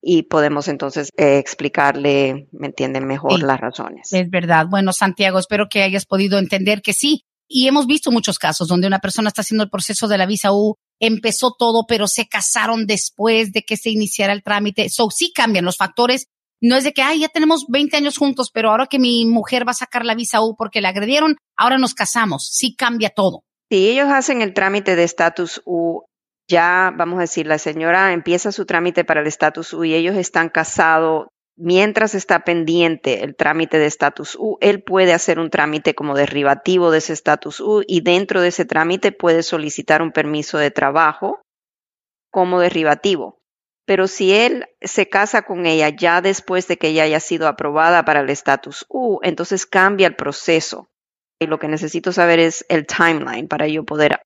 y 0.00 0.22
podemos 0.22 0.68
entonces 0.68 1.10
eh, 1.16 1.38
explicarle, 1.38 2.46
¿me 2.52 2.68
entienden 2.68 3.08
mejor 3.08 3.42
las 3.42 3.60
razones? 3.60 4.12
Es 4.12 4.30
verdad. 4.30 4.66
Bueno, 4.70 4.92
Santiago, 4.92 5.40
espero 5.40 5.66
que 5.68 5.82
hayas 5.82 6.06
podido 6.06 6.38
entender 6.38 6.80
que 6.80 6.92
sí. 6.92 7.24
Y 7.54 7.68
hemos 7.68 7.86
visto 7.86 8.10
muchos 8.10 8.38
casos 8.38 8.68
donde 8.68 8.86
una 8.86 9.00
persona 9.00 9.28
está 9.28 9.42
haciendo 9.42 9.64
el 9.64 9.68
proceso 9.68 10.08
de 10.08 10.16
la 10.16 10.24
visa 10.24 10.52
U, 10.52 10.76
empezó 11.02 11.52
todo, 11.58 11.84
pero 11.86 12.06
se 12.06 12.28
casaron 12.28 12.86
después 12.86 13.52
de 13.52 13.62
que 13.62 13.76
se 13.76 13.90
iniciara 13.90 14.32
el 14.32 14.44
trámite. 14.44 14.88
So, 14.88 15.10
sí 15.10 15.32
cambian 15.34 15.64
los 15.64 15.76
factores. 15.76 16.28
No 16.60 16.76
es 16.76 16.84
de 16.84 16.92
que, 16.92 17.02
ay, 17.02 17.20
ya 17.20 17.28
tenemos 17.28 17.66
20 17.68 17.96
años 17.96 18.16
juntos, 18.16 18.50
pero 18.54 18.70
ahora 18.70 18.86
que 18.86 19.00
mi 19.00 19.26
mujer 19.26 19.66
va 19.66 19.72
a 19.72 19.74
sacar 19.74 20.04
la 20.04 20.14
visa 20.14 20.40
U 20.40 20.54
porque 20.56 20.80
la 20.80 20.90
agredieron, 20.90 21.36
ahora 21.56 21.76
nos 21.76 21.94
casamos. 21.94 22.48
Sí 22.52 22.76
cambia 22.76 23.10
todo. 23.10 23.42
Si 23.68 23.88
ellos 23.88 24.06
hacen 24.12 24.42
el 24.42 24.54
trámite 24.54 24.94
de 24.94 25.02
estatus 25.02 25.60
U 25.64 26.04
ya, 26.48 26.92
vamos 26.96 27.18
a 27.18 27.22
decir, 27.22 27.46
la 27.46 27.58
señora 27.58 28.12
empieza 28.12 28.52
su 28.52 28.64
trámite 28.64 29.04
para 29.04 29.22
el 29.22 29.26
estatus 29.26 29.72
U 29.72 29.84
y 29.84 29.94
ellos 29.94 30.16
están 30.16 30.50
casados. 30.50 31.26
Mientras 31.56 32.14
está 32.14 32.44
pendiente 32.44 33.22
el 33.24 33.36
trámite 33.36 33.78
de 33.78 33.86
estatus 33.86 34.36
U, 34.38 34.56
él 34.60 34.82
puede 34.82 35.12
hacer 35.12 35.38
un 35.38 35.50
trámite 35.50 35.94
como 35.94 36.14
derivativo 36.14 36.90
de 36.90 36.98
ese 36.98 37.12
estatus 37.12 37.60
U 37.60 37.82
y 37.86 38.00
dentro 38.00 38.40
de 38.40 38.48
ese 38.48 38.64
trámite 38.64 39.12
puede 39.12 39.42
solicitar 39.42 40.00
un 40.00 40.12
permiso 40.12 40.58
de 40.58 40.70
trabajo 40.70 41.42
como 42.30 42.60
derivativo. 42.60 43.42
Pero 43.84 44.06
si 44.06 44.32
él 44.32 44.66
se 44.80 45.08
casa 45.08 45.42
con 45.42 45.66
ella 45.66 45.90
ya 45.90 46.20
después 46.22 46.68
de 46.68 46.78
que 46.78 46.88
ella 46.88 47.02
haya 47.02 47.20
sido 47.20 47.48
aprobada 47.48 48.04
para 48.04 48.20
el 48.20 48.30
estatus 48.30 48.86
U, 48.88 49.18
entonces 49.22 49.66
cambia 49.66 50.06
el 50.06 50.16
proceso. 50.16 50.88
Y 51.38 51.46
lo 51.46 51.58
que 51.58 51.68
necesito 51.68 52.12
saber 52.12 52.38
es 52.38 52.64
el 52.68 52.86
timeline 52.86 53.48
para 53.48 53.66
yo 53.66 53.84
poder 53.84 54.22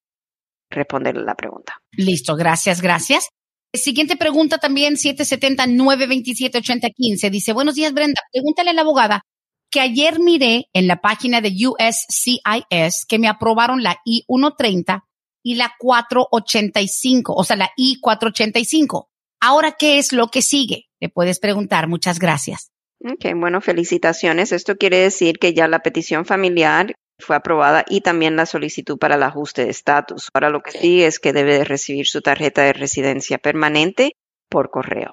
responderle 0.71 1.25
la 1.25 1.35
pregunta. 1.35 1.81
Listo, 1.93 2.37
gracias, 2.37 2.83
gracias. 2.83 3.31
Siguiente 3.73 4.17
pregunta 4.17 4.59
también, 4.59 4.97
770-927-8015. 4.97 7.31
Dice, 7.31 7.53
buenos 7.53 7.75
días, 7.75 7.93
Brenda. 7.93 8.21
Pregúntale 8.33 8.71
a 8.71 8.73
la 8.73 8.83
abogada 8.83 9.23
que 9.71 9.81
ayer 9.81 10.21
miré 10.21 10.69
en 10.73 10.87
la 10.87 11.01
página 11.01 11.41
de 11.41 11.51
USCIS 11.51 13.05
que 13.09 13.19
me 13.19 13.29
aprobaron 13.29 13.83
la 13.83 13.99
I-130 14.05 15.03
y 15.43 15.57
la 15.57 15.75
485, 15.79 17.35
o 17.35 17.45
sea, 17.45 17.57
la 17.57 17.71
I-485. 17.77 19.09
Ahora, 19.41 19.77
¿qué 19.79 19.99
es 19.99 20.13
lo 20.13 20.29
que 20.29 20.43
sigue? 20.43 20.87
Le 21.01 21.09
puedes 21.09 21.39
preguntar. 21.39 21.89
Muchas 21.89 22.19
gracias. 22.19 22.71
Ok, 23.05 23.27
bueno, 23.37 23.61
felicitaciones. 23.61 24.53
Esto 24.53 24.77
quiere 24.77 24.99
decir 24.99 25.39
que 25.39 25.53
ya 25.53 25.69
la 25.69 25.81
petición 25.81 26.25
familiar 26.25 26.95
fue 27.19 27.37
aprobada 27.37 27.85
y 27.89 28.01
también 28.01 28.37
la 28.37 28.47
solicitud 28.47 28.99
para 28.99 29.15
el 29.15 29.23
ajuste 29.23 29.65
de 29.65 29.71
estatus. 29.71 30.31
Ahora 30.35 30.51
lo 30.51 30.61
que 30.61 30.73
sigue 30.73 31.07
es 31.07 31.19
que 31.19 31.33
debe 31.33 31.59
de 31.59 31.65
recibir 31.65 32.07
su 32.07 32.21
tarjeta 32.21 32.63
de 32.63 32.73
residencia 32.73 33.39
permanente 33.39 34.13
por 34.49 34.71
correo. 34.71 35.13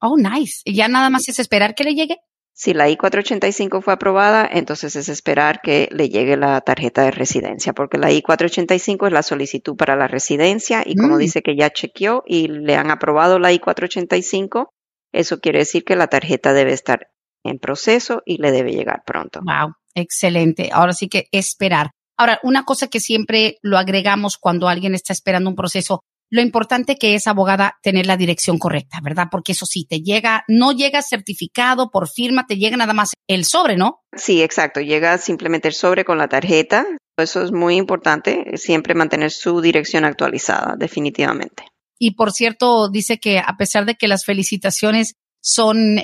Oh, 0.00 0.16
nice. 0.16 0.62
¿Y 0.64 0.74
ya 0.74 0.88
nada 0.88 1.10
más 1.10 1.28
es 1.28 1.38
esperar 1.38 1.74
que 1.74 1.84
le 1.84 1.94
llegue? 1.94 2.16
Si 2.58 2.72
la 2.72 2.88
I-485 2.88 3.82
fue 3.82 3.92
aprobada, 3.92 4.48
entonces 4.50 4.96
es 4.96 5.10
esperar 5.10 5.60
que 5.60 5.90
le 5.92 6.08
llegue 6.08 6.38
la 6.38 6.58
tarjeta 6.62 7.02
de 7.02 7.10
residencia, 7.10 7.74
porque 7.74 7.98
la 7.98 8.10
I-485 8.10 9.08
es 9.08 9.12
la 9.12 9.22
solicitud 9.22 9.76
para 9.76 9.94
la 9.94 10.08
residencia 10.08 10.82
y 10.86 10.96
como 10.96 11.16
mm. 11.16 11.18
dice 11.18 11.42
que 11.42 11.54
ya 11.54 11.68
chequeó 11.68 12.22
y 12.26 12.48
le 12.48 12.76
han 12.76 12.90
aprobado 12.90 13.38
la 13.38 13.52
I-485, 13.52 14.70
eso 15.12 15.40
quiere 15.40 15.60
decir 15.60 15.84
que 15.84 15.96
la 15.96 16.06
tarjeta 16.06 16.54
debe 16.54 16.72
estar 16.72 17.08
en 17.44 17.58
proceso 17.58 18.22
y 18.24 18.38
le 18.38 18.52
debe 18.52 18.72
llegar 18.72 19.02
pronto. 19.04 19.40
Wow. 19.42 19.74
Excelente. 19.96 20.70
Ahora 20.72 20.92
sí 20.92 21.08
que 21.08 21.26
esperar. 21.32 21.90
Ahora, 22.18 22.38
una 22.42 22.64
cosa 22.64 22.86
que 22.88 23.00
siempre 23.00 23.58
lo 23.62 23.78
agregamos 23.78 24.36
cuando 24.36 24.68
alguien 24.68 24.94
está 24.94 25.12
esperando 25.12 25.50
un 25.50 25.56
proceso, 25.56 26.00
lo 26.30 26.42
importante 26.42 26.96
que 26.96 27.14
es, 27.14 27.26
abogada, 27.26 27.78
tener 27.82 28.06
la 28.06 28.16
dirección 28.16 28.58
correcta, 28.58 28.98
¿verdad? 29.02 29.28
Porque 29.30 29.52
eso 29.52 29.64
sí, 29.64 29.86
te 29.88 30.00
llega, 30.00 30.44
no 30.48 30.72
llega 30.72 31.02
certificado 31.02 31.90
por 31.90 32.08
firma, 32.08 32.46
te 32.46 32.56
llega 32.56 32.76
nada 32.76 32.92
más 32.92 33.12
el 33.28 33.44
sobre, 33.44 33.76
¿no? 33.76 34.00
Sí, 34.14 34.42
exacto. 34.42 34.80
Llega 34.80 35.18
simplemente 35.18 35.68
el 35.68 35.74
sobre 35.74 36.04
con 36.04 36.18
la 36.18 36.28
tarjeta. 36.28 36.86
Eso 37.16 37.42
es 37.42 37.52
muy 37.52 37.76
importante, 37.76 38.56
siempre 38.56 38.94
mantener 38.94 39.30
su 39.30 39.60
dirección 39.60 40.04
actualizada, 40.04 40.74
definitivamente. 40.76 41.64
Y 41.98 42.14
por 42.14 42.32
cierto, 42.32 42.90
dice 42.90 43.18
que 43.18 43.38
a 43.38 43.56
pesar 43.56 43.86
de 43.86 43.94
que 43.94 44.08
las 44.08 44.24
felicitaciones 44.24 45.14
son 45.42 46.00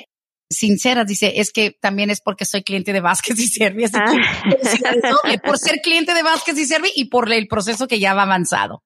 sinceras. 0.53 1.05
Dice, 1.05 1.33
es 1.37 1.51
que 1.51 1.71
también 1.71 2.09
es 2.09 2.21
porque 2.21 2.45
soy 2.45 2.63
cliente 2.63 2.93
de 2.93 3.01
Vázquez 3.01 3.37
y 3.39 3.47
Servi, 3.47 3.85
así 3.85 3.93
que 3.93 3.99
ah. 3.99 5.41
por 5.45 5.57
ser 5.57 5.79
cliente 5.81 6.13
de 6.13 6.23
Vázquez 6.23 6.57
y 6.57 6.65
Servi 6.65 6.89
y 6.95 7.05
por 7.05 7.31
el 7.31 7.47
proceso 7.47 7.87
que 7.87 7.99
ya 7.99 8.13
va 8.13 8.23
avanzado. 8.23 8.83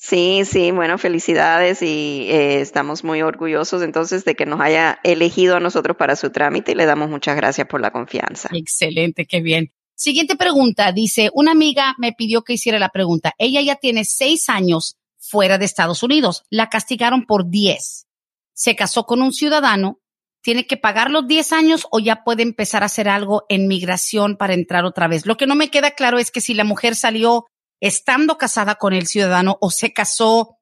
Sí, 0.00 0.42
sí, 0.44 0.70
bueno, 0.70 0.96
felicidades 0.96 1.82
y 1.82 2.28
eh, 2.30 2.60
estamos 2.60 3.02
muy 3.02 3.20
orgullosos 3.22 3.82
entonces 3.82 4.24
de 4.24 4.36
que 4.36 4.46
nos 4.46 4.60
haya 4.60 5.00
elegido 5.02 5.56
a 5.56 5.60
nosotros 5.60 5.96
para 5.96 6.14
su 6.14 6.30
trámite 6.30 6.70
y 6.70 6.74
le 6.76 6.86
damos 6.86 7.10
muchas 7.10 7.34
gracias 7.34 7.66
por 7.66 7.80
la 7.80 7.90
confianza. 7.90 8.48
Excelente, 8.52 9.26
qué 9.26 9.40
bien. 9.40 9.72
Siguiente 9.96 10.36
pregunta, 10.36 10.92
dice, 10.92 11.30
una 11.34 11.50
amiga 11.50 11.96
me 11.98 12.12
pidió 12.12 12.42
que 12.42 12.52
hiciera 12.52 12.78
la 12.78 12.90
pregunta. 12.90 13.32
Ella 13.38 13.60
ya 13.60 13.74
tiene 13.74 14.04
seis 14.04 14.48
años 14.48 14.96
fuera 15.18 15.58
de 15.58 15.64
Estados 15.64 16.04
Unidos. 16.04 16.44
La 16.50 16.68
castigaron 16.68 17.26
por 17.26 17.50
diez. 17.50 18.06
Se 18.52 18.76
casó 18.76 19.04
con 19.04 19.20
un 19.20 19.32
ciudadano. 19.32 19.98
¿Tiene 20.42 20.66
que 20.66 20.76
pagar 20.76 21.10
los 21.10 21.26
diez 21.26 21.52
años 21.52 21.86
o 21.90 21.98
ya 21.98 22.22
puede 22.24 22.42
empezar 22.42 22.82
a 22.82 22.86
hacer 22.86 23.08
algo 23.08 23.44
en 23.48 23.66
migración 23.68 24.36
para 24.36 24.54
entrar 24.54 24.84
otra 24.84 25.08
vez? 25.08 25.26
Lo 25.26 25.36
que 25.36 25.46
no 25.46 25.54
me 25.54 25.70
queda 25.70 25.92
claro 25.92 26.18
es 26.18 26.30
que 26.30 26.40
si 26.40 26.54
la 26.54 26.64
mujer 26.64 26.94
salió 26.94 27.46
estando 27.80 28.38
casada 28.38 28.76
con 28.76 28.92
el 28.92 29.06
ciudadano 29.06 29.56
o 29.60 29.70
se 29.70 29.92
casó 29.92 30.58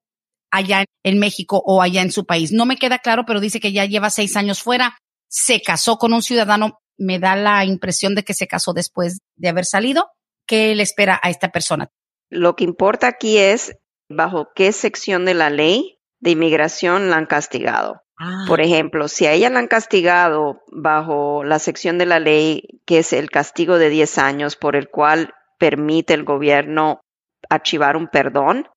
allá 0.51 0.85
en 1.03 1.19
México 1.19 1.63
o 1.65 1.83
allá 1.83 2.03
en 2.03 2.13
su 2.13 2.25
país. 2.25 2.53
No 2.53 2.67
me 2.67 2.77
queda 2.77 2.99
claro, 2.99 3.25
pero 3.27 3.41
dice 3.41 3.61
que 3.61 3.73
ya 3.73 3.85
lleva 3.85 4.11
seis 4.11 4.37
años 4.37 4.63
fuera, 4.63 4.97
se 5.29 5.61
casó 5.61 5.99
con 5.99 6.13
un 6.13 6.23
ciudadano, 6.23 6.79
me 6.99 7.19
da 7.19 7.37
la 7.37 7.65
impresión 7.65 8.15
de 8.15 8.23
que 8.23 8.35
se 8.35 8.47
casó 8.47 8.73
después 8.73 9.19
de 9.37 9.49
haber 9.49 9.65
salido. 9.65 10.11
¿Qué 10.47 10.75
le 10.75 10.83
espera 10.83 11.19
a 11.23 11.31
esta 11.31 11.51
persona? 11.51 11.89
Lo 12.31 12.57
que 12.57 12.65
importa 12.65 13.09
aquí 13.09 13.39
es 13.39 13.77
bajo 14.09 14.49
qué 14.55 14.73
sección 14.73 15.25
de 15.25 15.35
la 15.35 15.51
ley 15.51 15.99
de 16.21 16.31
inmigración 16.31 17.11
la 17.11 17.17
han 17.17 17.27
castigado. 17.27 18.03
Ah. 18.19 18.45
Por 18.49 18.61
ejemplo, 18.61 19.09
si 19.09 19.27
a 19.27 19.33
ella 19.33 19.51
la 19.51 19.59
han 19.59 19.69
castigado 19.69 20.63
bajo 20.73 21.45
la 21.45 21.59
sección 21.59 21.99
de 21.99 22.07
la 22.07 22.19
ley 22.19 22.81
que 22.87 22.99
es 22.99 23.13
el 23.13 23.31
castigo 23.31 23.79
de 23.79 23.91
10 23.91 24.19
años 24.19 24.57
por 24.57 24.77
el 24.77 24.89
cual 24.89 25.35
permite 25.59 26.15
el 26.15 26.25
gobierno 26.25 27.01
archivar 27.49 27.97
un 27.97 28.09
perdón, 28.09 28.69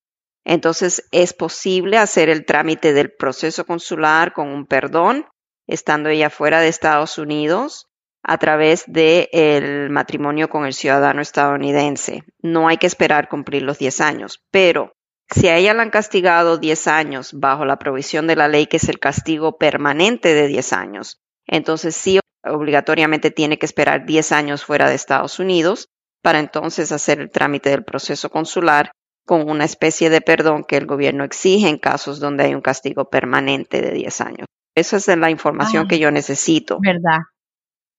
entonces 0.45 1.07
es 1.11 1.33
posible 1.33 1.97
hacer 1.97 2.29
el 2.29 2.45
trámite 2.45 2.93
del 2.93 3.11
proceso 3.11 3.65
consular 3.65 4.33
con 4.33 4.49
un 4.49 4.65
perdón, 4.65 5.25
estando 5.67 6.09
ella 6.09 6.29
fuera 6.29 6.59
de 6.59 6.67
Estados 6.67 7.17
Unidos, 7.17 7.89
a 8.23 8.37
través 8.37 8.83
del 8.87 9.89
matrimonio 9.89 10.49
con 10.49 10.65
el 10.65 10.73
ciudadano 10.73 11.21
estadounidense. 11.21 12.23
No 12.41 12.67
hay 12.67 12.77
que 12.77 12.87
esperar 12.87 13.29
cumplir 13.29 13.63
los 13.63 13.77
10 13.79 14.01
años, 14.01 14.43
pero 14.51 14.91
si 15.31 15.47
a 15.47 15.57
ella 15.57 15.73
la 15.73 15.83
han 15.83 15.89
castigado 15.89 16.57
10 16.57 16.87
años 16.87 17.31
bajo 17.33 17.65
la 17.65 17.77
provisión 17.77 18.27
de 18.27 18.35
la 18.35 18.47
ley, 18.47 18.67
que 18.67 18.77
es 18.77 18.89
el 18.89 18.99
castigo 18.99 19.57
permanente 19.57 20.33
de 20.33 20.47
10 20.47 20.73
años, 20.73 21.19
entonces 21.45 21.95
sí 21.95 22.19
obligatoriamente 22.43 23.31
tiene 23.31 23.59
que 23.59 23.65
esperar 23.65 24.05
10 24.05 24.31
años 24.31 24.63
fuera 24.63 24.89
de 24.89 24.95
Estados 24.95 25.39
Unidos 25.39 25.89
para 26.21 26.39
entonces 26.39 26.91
hacer 26.91 27.19
el 27.19 27.31
trámite 27.31 27.69
del 27.69 27.83
proceso 27.83 28.29
consular 28.29 28.91
con 29.25 29.49
una 29.49 29.65
especie 29.65 30.09
de 30.09 30.21
perdón 30.21 30.63
que 30.63 30.77
el 30.77 30.87
gobierno 30.87 31.23
exige 31.23 31.69
en 31.69 31.77
casos 31.77 32.19
donde 32.19 32.45
hay 32.45 32.55
un 32.55 32.61
castigo 32.61 33.09
permanente 33.09 33.81
de 33.81 33.91
10 33.91 34.21
años. 34.21 34.47
Esa 34.75 34.97
es 34.97 35.07
la 35.07 35.29
información 35.29 35.87
que 35.87 35.99
yo 35.99 36.09
necesito. 36.09 36.79
¿Verdad? 36.81 37.19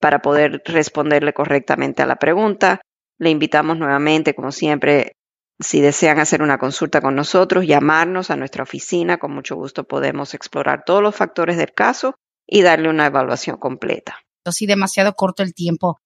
Para 0.01 0.21
poder 0.21 0.63
responderle 0.65 1.33
correctamente 1.33 2.03
a 2.03 2.07
la 2.07 2.17
pregunta. 2.17 2.81
Le 3.19 3.31
invitamos 3.31 3.79
nuevamente, 3.79 4.35
como 4.35 4.51
siempre, 4.51 5.13
si 5.61 5.81
desean 5.81 6.19
hacer 6.19 6.43
una 6.43 6.59
consulta 6.59 7.01
con 7.01 7.15
nosotros, 7.15 7.67
llamarnos 7.67 8.31
a 8.31 8.37
nuestra 8.37 8.63
oficina. 8.63 9.19
Con 9.19 9.33
mucho 9.33 9.57
gusto 9.57 9.85
podemos 9.85 10.35
explorar 10.35 10.85
todos 10.85 11.03
los 11.03 11.15
factores 11.15 11.57
del 11.57 11.73
caso 11.73 12.15
y 12.47 12.63
darle 12.63 12.89
una 12.89 13.07
evaluación 13.07 13.59
completa. 13.59 14.19
Sí, 14.51 14.67
demasiado 14.67 15.13
corto 15.13 15.43
el 15.43 15.55
tiempo. 15.55 16.01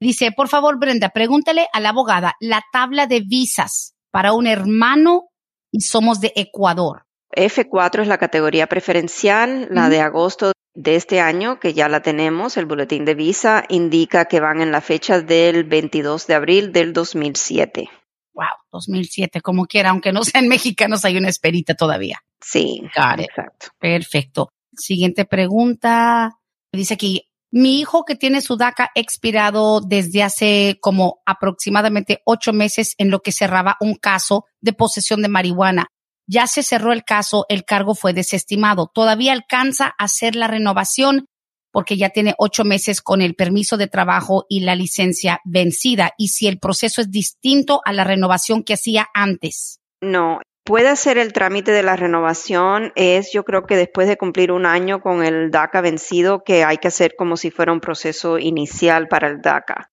Dice, 0.00 0.32
por 0.32 0.48
favor, 0.48 0.78
Brenda, 0.78 1.10
pregúntale 1.10 1.68
a 1.72 1.80
la 1.80 1.90
abogada 1.90 2.34
la 2.40 2.62
tabla 2.72 3.06
de 3.06 3.20
visas 3.20 3.94
para 4.10 4.32
un 4.32 4.46
hermano 4.46 5.28
y 5.70 5.82
somos 5.82 6.20
de 6.20 6.32
Ecuador. 6.34 7.04
F4 7.36 8.02
es 8.02 8.08
la 8.08 8.18
categoría 8.18 8.68
preferencial, 8.68 9.68
la 9.70 9.88
de 9.88 10.00
agosto 10.00 10.52
de 10.74 10.96
este 10.96 11.20
año, 11.20 11.60
que 11.60 11.74
ya 11.74 11.88
la 11.88 12.00
tenemos, 12.00 12.56
el 12.56 12.66
boletín 12.66 13.04
de 13.04 13.14
visa 13.14 13.64
indica 13.68 14.26
que 14.26 14.40
van 14.40 14.60
en 14.60 14.72
la 14.72 14.80
fecha 14.80 15.20
del 15.20 15.64
22 15.64 16.26
de 16.26 16.34
abril 16.34 16.72
del 16.72 16.92
2007. 16.92 17.90
Wow, 18.34 18.46
2007, 18.72 19.40
como 19.40 19.66
quiera, 19.66 19.90
aunque 19.90 20.12
no 20.12 20.24
sean 20.24 20.48
mexicanos, 20.48 21.04
hay 21.04 21.16
una 21.16 21.28
esperita 21.28 21.74
todavía. 21.74 22.20
Sí, 22.40 22.82
exacto. 22.84 23.68
Perfecto. 23.78 24.50
Siguiente 24.76 25.24
pregunta. 25.24 26.38
Dice 26.72 26.94
aquí, 26.94 27.28
mi 27.50 27.78
hijo 27.78 28.04
que 28.04 28.16
tiene 28.16 28.40
su 28.40 28.56
DACA 28.56 28.90
expirado 28.96 29.80
desde 29.80 30.24
hace 30.24 30.78
como 30.80 31.22
aproximadamente 31.24 32.20
ocho 32.26 32.52
meses 32.52 32.94
en 32.98 33.10
lo 33.10 33.20
que 33.20 33.30
cerraba 33.30 33.76
un 33.80 33.94
caso 33.94 34.46
de 34.60 34.72
posesión 34.72 35.22
de 35.22 35.28
marihuana. 35.28 35.86
Ya 36.26 36.48
se 36.48 36.64
cerró 36.64 36.92
el 36.92 37.04
caso, 37.04 37.46
el 37.48 37.64
cargo 37.64 37.94
fue 37.94 38.12
desestimado. 38.12 38.90
Todavía 38.92 39.32
alcanza 39.32 39.86
a 39.86 40.04
hacer 40.04 40.34
la 40.34 40.48
renovación 40.48 41.26
porque 41.74 41.96
ya 41.96 42.10
tiene 42.10 42.34
ocho 42.38 42.62
meses 42.62 43.02
con 43.02 43.20
el 43.20 43.34
permiso 43.34 43.76
de 43.76 43.88
trabajo 43.88 44.46
y 44.48 44.60
la 44.60 44.76
licencia 44.76 45.40
vencida. 45.44 46.12
Y 46.16 46.28
si 46.28 46.46
el 46.46 46.60
proceso 46.60 47.00
es 47.00 47.10
distinto 47.10 47.80
a 47.84 47.92
la 47.92 48.04
renovación 48.04 48.62
que 48.62 48.74
hacía 48.74 49.08
antes. 49.12 49.80
No, 50.00 50.38
puede 50.64 50.88
hacer 50.88 51.18
el 51.18 51.32
trámite 51.32 51.72
de 51.72 51.82
la 51.82 51.96
renovación 51.96 52.92
es 52.94 53.32
yo 53.32 53.44
creo 53.44 53.66
que 53.66 53.76
después 53.76 54.06
de 54.06 54.16
cumplir 54.16 54.52
un 54.52 54.66
año 54.66 55.00
con 55.00 55.24
el 55.24 55.50
DACA 55.50 55.80
vencido 55.80 56.44
que 56.44 56.62
hay 56.62 56.78
que 56.78 56.88
hacer 56.88 57.16
como 57.18 57.36
si 57.36 57.50
fuera 57.50 57.72
un 57.72 57.80
proceso 57.80 58.38
inicial 58.38 59.08
para 59.08 59.26
el 59.26 59.42
DACA. 59.42 59.90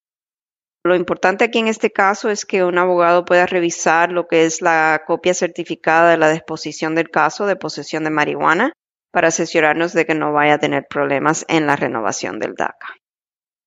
Lo 0.84 0.96
importante 0.96 1.46
aquí 1.46 1.58
en 1.58 1.67
este 1.67 1.89
caso 1.89 2.30
es 2.30 2.46
que 2.46 2.63
un 2.63 2.78
abogado 2.78 3.26
pueda 3.26 3.48
revisar 3.48 4.12
lo 4.12 4.28
que 4.28 4.46
es 4.46 4.62
la 4.62 5.02
copia 5.08 5.34
certificada 5.34 6.12
de 6.12 6.17
la 6.17 6.30
disposición 6.30 6.94
del 6.94 7.10
caso 7.10 7.48
de 7.48 7.56
posesión 7.56 8.04
de 8.04 8.12
marihuana 8.12 8.72
para 9.12 9.30
asesorarnos 9.30 9.93
de 9.93 10.06
que 10.06 10.15
no 10.15 10.34
vaya 10.34 10.56
a 10.56 10.60
tener 10.60 10.88
problemas 10.89 11.45
en 11.47 11.67
la 11.67 11.76
renovación 11.76 12.39
del 12.39 12.56
DACA. 12.56 12.95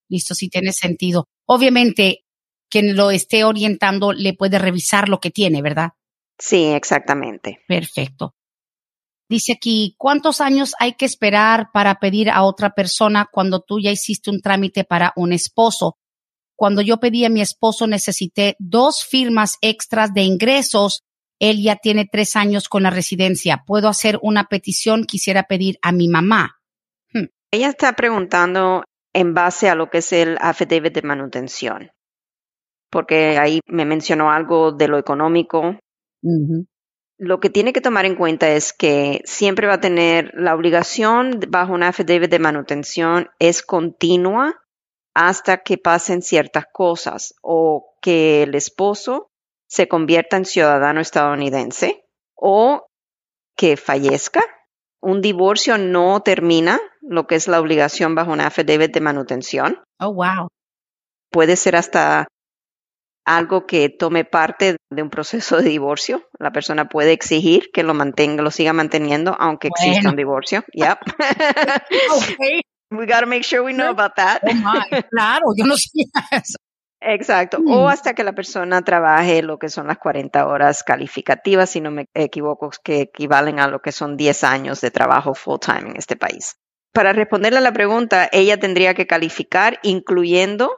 Listo, 0.08 0.34
sí 0.34 0.48
tiene 0.48 0.72
sentido. 0.72 1.26
Obviamente, 1.46 2.24
quien 2.70 2.96
lo 2.96 3.10
esté 3.10 3.44
orientando 3.44 4.12
le 4.12 4.34
puede 4.34 4.58
revisar 4.58 5.08
lo 5.08 5.20
que 5.20 5.30
tiene, 5.30 5.62
¿verdad? 5.62 5.90
Sí, 6.38 6.64
exactamente. 6.66 7.60
Perfecto. 7.68 8.34
Dice 9.28 9.52
aquí, 9.52 9.94
¿cuántos 9.96 10.40
años 10.40 10.74
hay 10.78 10.94
que 10.94 11.06
esperar 11.06 11.70
para 11.72 11.94
pedir 11.96 12.30
a 12.30 12.42
otra 12.44 12.70
persona 12.74 13.28
cuando 13.32 13.60
tú 13.60 13.80
ya 13.80 13.90
hiciste 13.90 14.30
un 14.30 14.40
trámite 14.40 14.84
para 14.84 15.12
un 15.16 15.32
esposo? 15.32 15.96
Cuando 16.56 16.82
yo 16.82 16.98
pedí 16.98 17.24
a 17.24 17.30
mi 17.30 17.40
esposo 17.40 17.86
necesité 17.86 18.54
dos 18.58 19.04
firmas 19.04 19.56
extras 19.60 20.12
de 20.12 20.22
ingresos. 20.22 21.02
Él 21.44 21.62
ya 21.62 21.76
tiene 21.76 22.08
tres 22.10 22.36
años 22.36 22.68
con 22.68 22.82
la 22.82 22.90
residencia. 22.90 23.64
¿Puedo 23.66 23.88
hacer 23.88 24.18
una 24.22 24.44
petición? 24.44 25.04
Quisiera 25.04 25.44
pedir 25.44 25.78
a 25.82 25.92
mi 25.92 26.08
mamá. 26.08 26.60
Hmm. 27.12 27.26
Ella 27.50 27.68
está 27.68 27.92
preguntando 27.94 28.84
en 29.12 29.34
base 29.34 29.68
a 29.68 29.74
lo 29.74 29.90
que 29.90 29.98
es 29.98 30.12
el 30.12 30.36
affidavit 30.40 30.94
de 30.94 31.02
manutención, 31.02 31.90
porque 32.90 33.38
ahí 33.38 33.60
me 33.66 33.84
mencionó 33.84 34.30
algo 34.30 34.72
de 34.72 34.88
lo 34.88 34.98
económico 34.98 35.78
lo 37.18 37.40
que 37.40 37.50
tiene 37.50 37.72
que 37.72 37.80
tomar 37.80 38.06
en 38.06 38.16
cuenta 38.16 38.50
es 38.50 38.72
que 38.72 39.20
siempre 39.24 39.66
va 39.66 39.74
a 39.74 39.80
tener 39.80 40.32
la 40.34 40.54
obligación 40.54 41.40
bajo 41.48 41.72
una 41.72 41.88
affidavit 41.88 42.30
de 42.30 42.38
manutención 42.38 43.28
es 43.38 43.62
continua 43.62 44.60
hasta 45.14 45.58
que 45.58 45.78
pasen 45.78 46.22
ciertas 46.22 46.64
cosas 46.72 47.34
o 47.42 47.94
que 48.00 48.42
el 48.42 48.54
esposo 48.54 49.30
se 49.68 49.88
convierta 49.88 50.36
en 50.36 50.44
ciudadano 50.44 51.00
estadounidense 51.00 52.04
o 52.34 52.86
que 53.56 53.76
fallezca. 53.76 54.42
Un 55.00 55.20
divorcio 55.20 55.76
no 55.78 56.20
termina 56.20 56.80
lo 57.02 57.26
que 57.26 57.34
es 57.34 57.48
la 57.48 57.60
obligación 57.60 58.14
bajo 58.14 58.32
una 58.32 58.46
affidavit 58.46 58.92
de 58.92 59.00
manutención. 59.00 59.82
Oh, 60.00 60.14
wow. 60.14 60.48
Puede 61.30 61.56
ser 61.56 61.76
hasta 61.76 62.26
algo 63.26 63.66
que 63.66 63.88
tome 63.88 64.24
parte 64.24 64.76
de 64.90 65.02
un 65.02 65.10
proceso 65.10 65.56
de 65.58 65.68
divorcio. 65.68 66.28
La 66.38 66.52
persona 66.52 66.88
puede 66.88 67.12
exigir 67.12 67.70
que 67.72 67.82
lo 67.82 67.94
mantenga, 67.94 68.42
lo 68.42 68.50
siga 68.50 68.72
manteniendo, 68.72 69.36
aunque 69.38 69.68
exista 69.68 70.10
un 70.10 70.16
divorcio. 70.16 70.64
Yep. 70.72 70.98
okay. 72.16 72.60
We 72.90 73.06
gotta 73.06 73.26
make 73.26 73.42
sure 73.42 73.62
we 73.62 73.72
know 73.72 73.90
about 73.90 74.16
that. 74.16 74.40
Oh 74.44 75.00
claro, 75.10 75.46
yo 75.56 75.66
no 75.66 75.76
sé 75.76 75.88
eso. 76.30 76.58
Exacto. 77.06 77.58
O 77.58 77.84
hmm. 77.84 77.88
hasta 77.88 78.14
que 78.14 78.24
la 78.24 78.32
persona 78.32 78.82
trabaje 78.82 79.42
lo 79.42 79.58
que 79.58 79.68
son 79.68 79.88
las 79.88 79.98
40 79.98 80.46
horas 80.46 80.82
calificativas, 80.82 81.70
si 81.70 81.80
no 81.80 81.90
me 81.90 82.06
equivoco, 82.14 82.70
que 82.82 83.02
equivalen 83.02 83.60
a 83.60 83.68
lo 83.68 83.80
que 83.80 83.92
son 83.92 84.16
10 84.16 84.42
años 84.44 84.80
de 84.80 84.90
trabajo 84.90 85.34
full 85.34 85.58
time 85.60 85.90
en 85.90 85.96
este 85.96 86.16
país. 86.16 86.56
Para 86.92 87.12
responderle 87.12 87.58
a 87.58 87.62
la 87.62 87.72
pregunta, 87.72 88.28
ella 88.32 88.58
tendría 88.58 88.94
que 88.94 89.06
calificar 89.06 89.80
incluyendo 89.82 90.70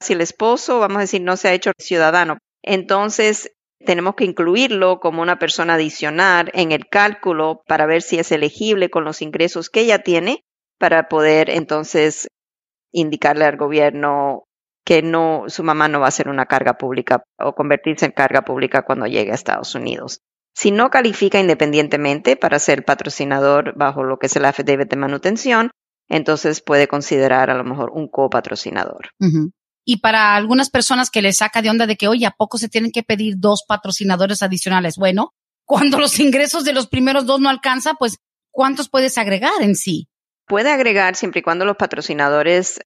si 0.00 0.12
el 0.12 0.20
esposo, 0.20 0.78
vamos 0.78 0.98
a 0.98 1.00
decir, 1.00 1.22
no 1.22 1.36
se 1.36 1.48
ha 1.48 1.52
hecho 1.52 1.72
ciudadano, 1.78 2.38
entonces 2.62 3.50
tenemos 3.84 4.14
que 4.14 4.24
incluirlo 4.24 5.00
como 5.00 5.22
una 5.22 5.38
persona 5.38 5.74
adicional 5.74 6.50
en 6.54 6.72
el 6.72 6.88
cálculo 6.88 7.62
para 7.66 7.86
ver 7.86 8.02
si 8.02 8.18
es 8.18 8.30
elegible 8.32 8.90
con 8.90 9.04
los 9.04 9.22
ingresos 9.22 9.70
que 9.70 9.80
ella 9.80 10.00
tiene 10.00 10.44
para 10.78 11.08
poder 11.08 11.50
entonces 11.50 12.28
indicarle 12.92 13.44
al 13.44 13.56
gobierno 13.56 14.45
que 14.86 15.02
no, 15.02 15.46
su 15.48 15.64
mamá 15.64 15.88
no 15.88 15.98
va 15.98 16.06
a 16.06 16.12
ser 16.12 16.28
una 16.28 16.46
carga 16.46 16.78
pública 16.78 17.24
o 17.40 17.56
convertirse 17.56 18.06
en 18.06 18.12
carga 18.12 18.42
pública 18.42 18.82
cuando 18.82 19.06
llegue 19.06 19.32
a 19.32 19.34
Estados 19.34 19.74
Unidos. 19.74 20.20
Si 20.54 20.70
no 20.70 20.90
califica 20.90 21.40
independientemente 21.40 22.36
para 22.36 22.60
ser 22.60 22.84
patrocinador 22.84 23.74
bajo 23.76 24.04
lo 24.04 24.18
que 24.18 24.26
es 24.26 24.36
el 24.36 24.44
affidavit 24.44 24.88
de 24.88 24.96
manutención, 24.96 25.70
entonces 26.08 26.62
puede 26.62 26.86
considerar 26.86 27.50
a 27.50 27.54
lo 27.54 27.64
mejor 27.64 27.90
un 27.90 28.08
copatrocinador. 28.08 29.10
Y 29.84 29.98
para 29.98 30.36
algunas 30.36 30.70
personas 30.70 31.10
que 31.10 31.20
les 31.20 31.38
saca 31.38 31.62
de 31.62 31.70
onda 31.70 31.88
de 31.88 31.96
que, 31.96 32.06
oye, 32.06 32.24
¿a 32.24 32.30
poco 32.30 32.56
se 32.56 32.68
tienen 32.68 32.92
que 32.92 33.02
pedir 33.02 33.34
dos 33.38 33.64
patrocinadores 33.66 34.40
adicionales? 34.42 34.96
Bueno, 34.96 35.32
cuando 35.64 35.98
los 35.98 36.20
ingresos 36.20 36.64
de 36.64 36.72
los 36.72 36.86
primeros 36.86 37.26
dos 37.26 37.40
no 37.40 37.48
alcanza, 37.48 37.94
pues, 37.94 38.18
¿cuántos 38.52 38.88
puedes 38.88 39.18
agregar 39.18 39.60
en 39.62 39.74
sí? 39.74 40.08
Puede 40.46 40.70
agregar 40.70 41.16
siempre 41.16 41.40
y 41.40 41.42
cuando 41.42 41.64
los 41.64 41.76
patrocinadores 41.76 42.78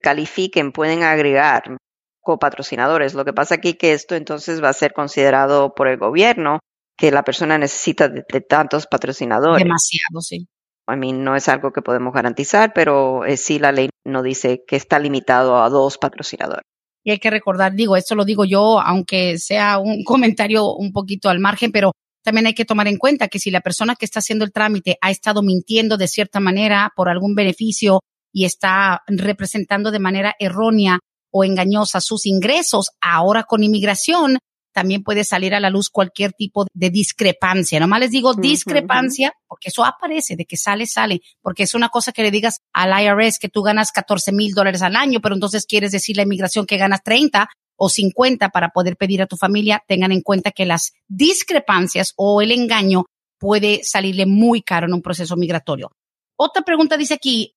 califiquen, 0.00 0.72
pueden 0.72 1.02
agregar 1.02 1.76
copatrocinadores. 2.20 3.14
Lo 3.14 3.24
que 3.24 3.32
pasa 3.32 3.56
aquí 3.56 3.74
que 3.74 3.92
esto 3.92 4.14
entonces 4.14 4.62
va 4.62 4.68
a 4.68 4.74
ser 4.74 4.92
considerado 4.92 5.74
por 5.74 5.88
el 5.88 5.98
gobierno 5.98 6.60
que 6.96 7.10
la 7.10 7.22
persona 7.22 7.56
necesita 7.56 8.08
de, 8.08 8.22
tantos 8.42 8.86
patrocinadores. 8.86 9.62
Demasiado, 9.62 10.20
sí. 10.20 10.46
A 10.86 10.96
mí 10.96 11.12
no 11.12 11.36
es 11.36 11.48
algo 11.48 11.72
que 11.72 11.82
podemos 11.82 12.12
garantizar, 12.12 12.72
pero 12.74 13.24
eh, 13.24 13.36
sí 13.36 13.58
la 13.58 13.72
ley 13.72 13.88
no 14.04 14.22
dice 14.22 14.64
que 14.66 14.76
está 14.76 14.98
limitado 14.98 15.62
a 15.62 15.68
dos 15.70 15.98
patrocinadores. 15.98 16.64
Y 17.02 17.12
hay 17.12 17.18
que 17.18 17.30
recordar, 17.30 17.72
digo, 17.74 17.96
esto 17.96 18.14
lo 18.14 18.24
digo 18.24 18.44
yo, 18.44 18.80
aunque 18.80 19.38
sea 19.38 19.78
un 19.78 20.04
comentario 20.04 20.74
un 20.74 20.92
poquito 20.92 21.28
al 21.28 21.38
margen, 21.38 21.72
pero 21.72 21.92
también 22.22 22.46
hay 22.46 22.54
que 22.54 22.66
tomar 22.66 22.86
en 22.86 22.98
cuenta 22.98 23.28
que 23.28 23.38
si 23.38 23.50
la 23.50 23.62
persona 23.62 23.96
que 23.96 24.04
está 24.04 24.18
haciendo 24.18 24.44
el 24.44 24.52
trámite 24.52 24.98
ha 25.00 25.10
estado 25.10 25.42
mintiendo 25.42 25.96
de 25.96 26.06
cierta 26.06 26.38
manera 26.38 26.92
por 26.94 27.08
algún 27.08 27.34
beneficio 27.34 28.00
y 28.32 28.44
está 28.44 29.02
representando 29.06 29.90
de 29.90 29.98
manera 29.98 30.34
errónea 30.38 30.98
o 31.32 31.44
engañosa 31.44 32.00
sus 32.00 32.26
ingresos, 32.26 32.90
ahora 33.00 33.44
con 33.44 33.62
inmigración 33.62 34.38
también 34.72 35.02
puede 35.02 35.24
salir 35.24 35.54
a 35.54 35.60
la 35.60 35.70
luz 35.70 35.90
cualquier 35.90 36.32
tipo 36.32 36.66
de 36.72 36.90
discrepancia. 36.90 37.80
Nomás 37.80 38.00
les 38.00 38.10
digo 38.10 38.34
discrepancia, 38.34 39.32
porque 39.48 39.68
eso 39.68 39.84
aparece, 39.84 40.36
de 40.36 40.44
que 40.44 40.56
sale, 40.56 40.86
sale, 40.86 41.20
porque 41.42 41.64
es 41.64 41.74
una 41.74 41.88
cosa 41.88 42.12
que 42.12 42.22
le 42.22 42.30
digas 42.30 42.60
al 42.72 42.92
IRS 43.02 43.38
que 43.38 43.48
tú 43.48 43.62
ganas 43.62 43.92
14 43.92 44.32
mil 44.32 44.54
dólares 44.54 44.82
al 44.82 44.96
año, 44.96 45.20
pero 45.20 45.34
entonces 45.34 45.66
quieres 45.66 45.92
decir 45.92 46.16
la 46.16 46.22
inmigración 46.22 46.66
que 46.66 46.76
ganas 46.76 47.02
30 47.02 47.48
o 47.76 47.88
50 47.88 48.50
para 48.50 48.68
poder 48.68 48.96
pedir 48.96 49.22
a 49.22 49.26
tu 49.26 49.36
familia, 49.36 49.82
tengan 49.88 50.12
en 50.12 50.20
cuenta 50.20 50.50
que 50.50 50.66
las 50.66 50.92
discrepancias 51.08 52.12
o 52.16 52.42
el 52.42 52.52
engaño 52.52 53.04
puede 53.38 53.80
salirle 53.82 54.26
muy 54.26 54.62
caro 54.62 54.86
en 54.86 54.92
un 54.92 55.02
proceso 55.02 55.34
migratorio. 55.36 55.90
Otra 56.36 56.62
pregunta 56.62 56.96
dice 56.96 57.14
aquí, 57.14 57.54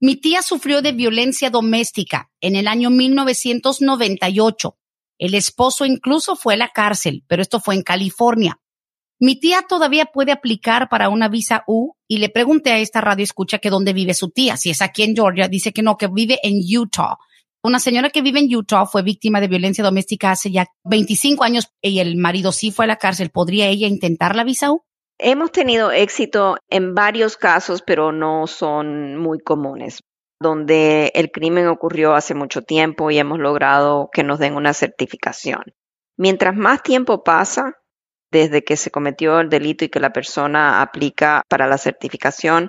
mi 0.00 0.16
tía 0.16 0.42
sufrió 0.42 0.82
de 0.82 0.92
violencia 0.92 1.48
doméstica 1.48 2.30
en 2.42 2.54
el 2.54 2.68
año 2.68 2.90
1998. 2.90 4.76
El 5.18 5.34
esposo 5.34 5.86
incluso 5.86 6.36
fue 6.36 6.54
a 6.54 6.58
la 6.58 6.68
cárcel, 6.68 7.24
pero 7.26 7.40
esto 7.40 7.60
fue 7.60 7.74
en 7.74 7.82
California. 7.82 8.60
Mi 9.18 9.40
tía 9.40 9.64
todavía 9.66 10.04
puede 10.06 10.32
aplicar 10.32 10.90
para 10.90 11.08
una 11.08 11.28
visa 11.28 11.64
U 11.66 11.94
y 12.06 12.18
le 12.18 12.28
pregunté 12.28 12.72
a 12.72 12.78
esta 12.78 13.00
radio 13.00 13.24
escucha 13.24 13.58
que 13.58 13.70
dónde 13.70 13.94
vive 13.94 14.12
su 14.12 14.28
tía. 14.30 14.58
Si 14.58 14.68
es 14.68 14.82
aquí 14.82 15.02
en 15.02 15.14
Georgia, 15.14 15.48
dice 15.48 15.72
que 15.72 15.82
no, 15.82 15.96
que 15.96 16.08
vive 16.08 16.38
en 16.42 16.60
Utah. 16.78 17.16
Una 17.62 17.80
señora 17.80 18.10
que 18.10 18.20
vive 18.20 18.40
en 18.40 18.54
Utah 18.54 18.84
fue 18.84 19.02
víctima 19.02 19.40
de 19.40 19.48
violencia 19.48 19.82
doméstica 19.82 20.32
hace 20.32 20.50
ya 20.50 20.66
25 20.84 21.42
años 21.42 21.68
y 21.80 22.00
el 22.00 22.16
marido 22.16 22.52
sí 22.52 22.70
fue 22.70 22.84
a 22.84 22.88
la 22.88 22.96
cárcel. 22.96 23.30
¿Podría 23.30 23.68
ella 23.68 23.88
intentar 23.88 24.36
la 24.36 24.44
visa 24.44 24.70
U? 24.70 24.85
Hemos 25.18 25.50
tenido 25.50 25.92
éxito 25.92 26.56
en 26.68 26.94
varios 26.94 27.38
casos, 27.38 27.82
pero 27.82 28.12
no 28.12 28.46
son 28.46 29.16
muy 29.16 29.38
comunes, 29.38 30.02
donde 30.40 31.10
el 31.14 31.30
crimen 31.30 31.68
ocurrió 31.68 32.14
hace 32.14 32.34
mucho 32.34 32.60
tiempo 32.62 33.10
y 33.10 33.18
hemos 33.18 33.38
logrado 33.38 34.10
que 34.12 34.24
nos 34.24 34.38
den 34.38 34.56
una 34.56 34.74
certificación. 34.74 35.62
Mientras 36.18 36.54
más 36.54 36.82
tiempo 36.82 37.24
pasa 37.24 37.78
desde 38.30 38.62
que 38.62 38.76
se 38.76 38.90
cometió 38.90 39.40
el 39.40 39.48
delito 39.48 39.86
y 39.86 39.88
que 39.88 40.00
la 40.00 40.12
persona 40.12 40.82
aplica 40.82 41.42
para 41.48 41.66
la 41.66 41.78
certificación, 41.78 42.68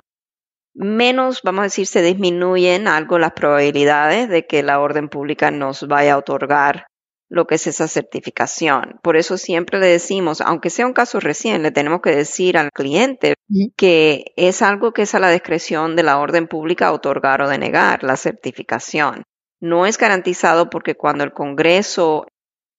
menos, 0.74 1.42
vamos 1.42 1.60
a 1.60 1.64
decir, 1.64 1.86
se 1.86 2.00
disminuyen 2.00 2.88
algo 2.88 3.18
las 3.18 3.32
probabilidades 3.32 4.30
de 4.30 4.46
que 4.46 4.62
la 4.62 4.80
orden 4.80 5.10
pública 5.10 5.50
nos 5.50 5.86
vaya 5.86 6.14
a 6.14 6.18
otorgar 6.18 6.86
lo 7.28 7.46
que 7.46 7.56
es 7.56 7.66
esa 7.66 7.88
certificación. 7.88 8.98
Por 9.02 9.16
eso 9.16 9.36
siempre 9.36 9.78
le 9.78 9.86
decimos, 9.86 10.40
aunque 10.40 10.70
sea 10.70 10.86
un 10.86 10.92
caso 10.92 11.20
recién, 11.20 11.62
le 11.62 11.70
tenemos 11.70 12.00
que 12.00 12.14
decir 12.14 12.56
al 12.56 12.70
cliente 12.72 13.34
que 13.76 14.32
es 14.36 14.62
algo 14.62 14.92
que 14.92 15.02
es 15.02 15.14
a 15.14 15.20
la 15.20 15.30
discreción 15.30 15.94
de 15.96 16.02
la 16.02 16.18
orden 16.18 16.48
pública 16.48 16.92
otorgar 16.92 17.42
o 17.42 17.48
denegar 17.48 18.02
la 18.02 18.16
certificación. 18.16 19.24
No 19.60 19.86
es 19.86 19.98
garantizado 19.98 20.70
porque 20.70 20.94
cuando 20.94 21.24
el 21.24 21.32
Congreso 21.32 22.26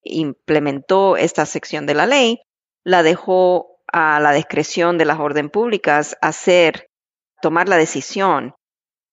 implementó 0.03 1.17
esta 1.17 1.45
sección 1.45 1.85
de 1.85 1.93
la 1.93 2.05
ley, 2.05 2.41
la 2.83 3.03
dejó 3.03 3.79
a 3.91 4.19
la 4.19 4.31
discreción 4.31 4.97
de 4.97 5.05
las 5.05 5.19
orden 5.19 5.49
públicas 5.49 6.17
hacer, 6.21 6.87
tomar 7.41 7.67
la 7.67 7.77
decisión 7.77 8.55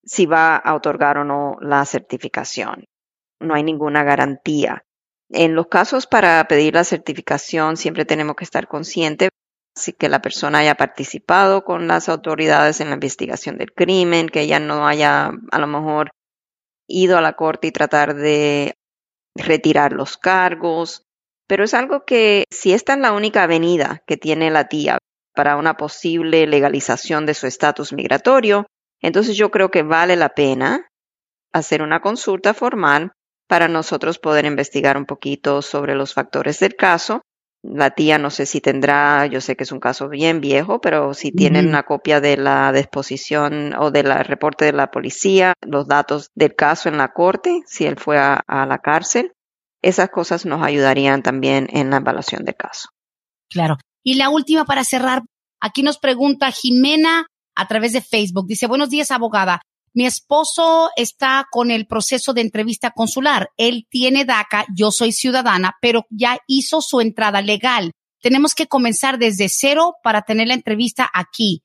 si 0.05 0.27
va 0.27 0.57
a 0.57 0.75
otorgar 0.75 1.19
o 1.19 1.25
no 1.25 1.57
la 1.61 1.85
certificación. 1.85 2.85
No 3.41 3.55
hay 3.55 3.65
ninguna 3.65 4.05
garantía. 4.05 4.86
En 5.31 5.55
los 5.55 5.67
casos 5.67 6.07
para 6.07 6.47
pedir 6.47 6.75
la 6.75 6.85
certificación 6.85 7.77
siempre 7.77 8.05
tenemos 8.05 8.37
que 8.37 8.45
estar 8.45 8.69
conscientes 8.69 9.31
si 9.75 9.93
que 9.93 10.09
la 10.09 10.23
persona 10.23 10.59
haya 10.59 10.75
participado 10.75 11.65
con 11.65 11.87
las 11.87 12.09
autoridades 12.09 12.81
en 12.81 12.89
la 12.89 12.95
investigación 12.95 13.59
del 13.59 13.73
crimen, 13.73 14.29
que 14.29 14.41
ella 14.41 14.59
no 14.59 14.89
haya 14.89 15.33
a 15.51 15.59
lo 15.59 15.67
mejor 15.67 16.11
ido 16.89 17.19
a 17.19 17.21
la 17.21 17.35
corte 17.35 17.69
y 17.69 17.73
tratar 17.73 18.15
de 18.15 18.75
retirar 19.35 19.93
los 19.93 20.17
cargos, 20.17 21.03
pero 21.47 21.65
es 21.65 21.75
algo 21.75 22.05
que 22.05 22.45
si 22.51 22.73
esta 22.73 22.95
es 22.95 23.01
la 23.01 23.13
única 23.13 23.43
avenida 23.43 24.03
que 24.07 24.17
tiene 24.17 24.51
la 24.51 24.69
tía 24.69 24.99
para 25.35 25.57
una 25.57 25.77
posible 25.77 26.47
legalización 26.47 27.27
de 27.27 27.35
su 27.35 27.47
estatus 27.47 27.93
migratorio, 27.93 28.67
entonces 29.03 29.37
yo 29.37 29.51
creo 29.51 29.71
que 29.71 29.83
vale 29.83 30.17
la 30.17 30.31
pena 30.31 30.89
hacer 31.53 31.83
una 31.83 32.01
consulta 32.01 32.55
formal 32.55 33.13
para 33.47 33.69
nosotros 33.69 34.19
poder 34.19 34.45
investigar 34.45 34.97
un 34.97 35.07
poquito 35.07 35.63
sobre 35.63 35.95
los 35.95 36.15
factores 36.15 36.59
del 36.61 36.77
caso. 36.77 37.23
La 37.63 37.91
tía 37.91 38.19
no 38.19 38.31
sé 38.31 38.47
si 38.47 38.61
tendrá, 38.61 39.27
yo 39.27 39.41
sé 39.41 39.57
que 39.57 39.65
es 39.65 39.73
un 39.73 39.81
caso 39.81 40.09
bien 40.09 40.41
viejo, 40.41 40.81
pero 40.81 41.15
si 41.15 41.33
tienen 41.33 41.67
una 41.67 41.83
copia 41.83 42.21
de 42.21 42.37
la 42.37 42.71
disposición 42.73 43.75
o 43.77 43.91
del 43.91 44.13
reporte 44.25 44.67
de 44.67 44.73
la 44.73 44.91
policía, 44.91 45.55
los 45.63 45.89
datos 45.89 46.31
del 46.35 46.55
caso 46.55 46.89
en 46.89 46.99
la 46.99 47.13
corte, 47.13 47.63
si 47.67 47.85
él 47.87 47.97
fue 47.99 48.19
a, 48.19 48.35
a 48.47 48.67
la 48.67 48.79
cárcel, 48.79 49.33
esas 49.83 50.11
cosas 50.11 50.47
nos 50.47 50.63
ayudarían 50.63 51.23
también 51.23 51.67
en 51.71 51.91
la 51.91 51.97
evaluación 51.97 52.45
del 52.45 52.55
caso. 52.55 52.89
Claro. 53.51 53.79
Y 54.05 54.15
la 54.15 54.31
última 54.31 54.65
para 54.65 54.85
cerrar, 54.85 55.23
aquí 55.61 55.83
nos 55.83 55.99
pregunta 55.99 56.53
Jimena 56.53 57.27
a 57.57 57.67
través 57.67 57.93
de 57.93 58.01
Facebook. 58.01 58.47
Dice, 58.47 58.67
buenos 58.69 58.91
días, 58.91 59.11
abogada. 59.11 59.63
Mi 59.97 60.05
esposo 60.05 60.91
está 60.95 61.47
con 61.51 61.71
el 61.71 61.87
proceso 61.87 62.35
de 62.35 62.43
entrevista 62.43 62.91
consular. 62.91 63.49
Él 63.57 63.87
tiene 63.89 64.27
DACA, 64.27 64.67
yo 64.77 64.91
soy 64.91 65.11
ciudadana, 65.11 65.79
pero 65.81 66.05
ya 66.11 66.39
hizo 66.47 66.83
su 66.83 67.01
entrada 67.01 67.41
legal. 67.41 67.93
Tenemos 68.21 68.55
que 68.55 68.67
comenzar 68.67 69.17
desde 69.19 69.49
cero 69.49 69.95
para 70.03 70.21
tener 70.21 70.49
la 70.49 70.55
entrevista 70.55 71.09
aquí. 71.15 71.63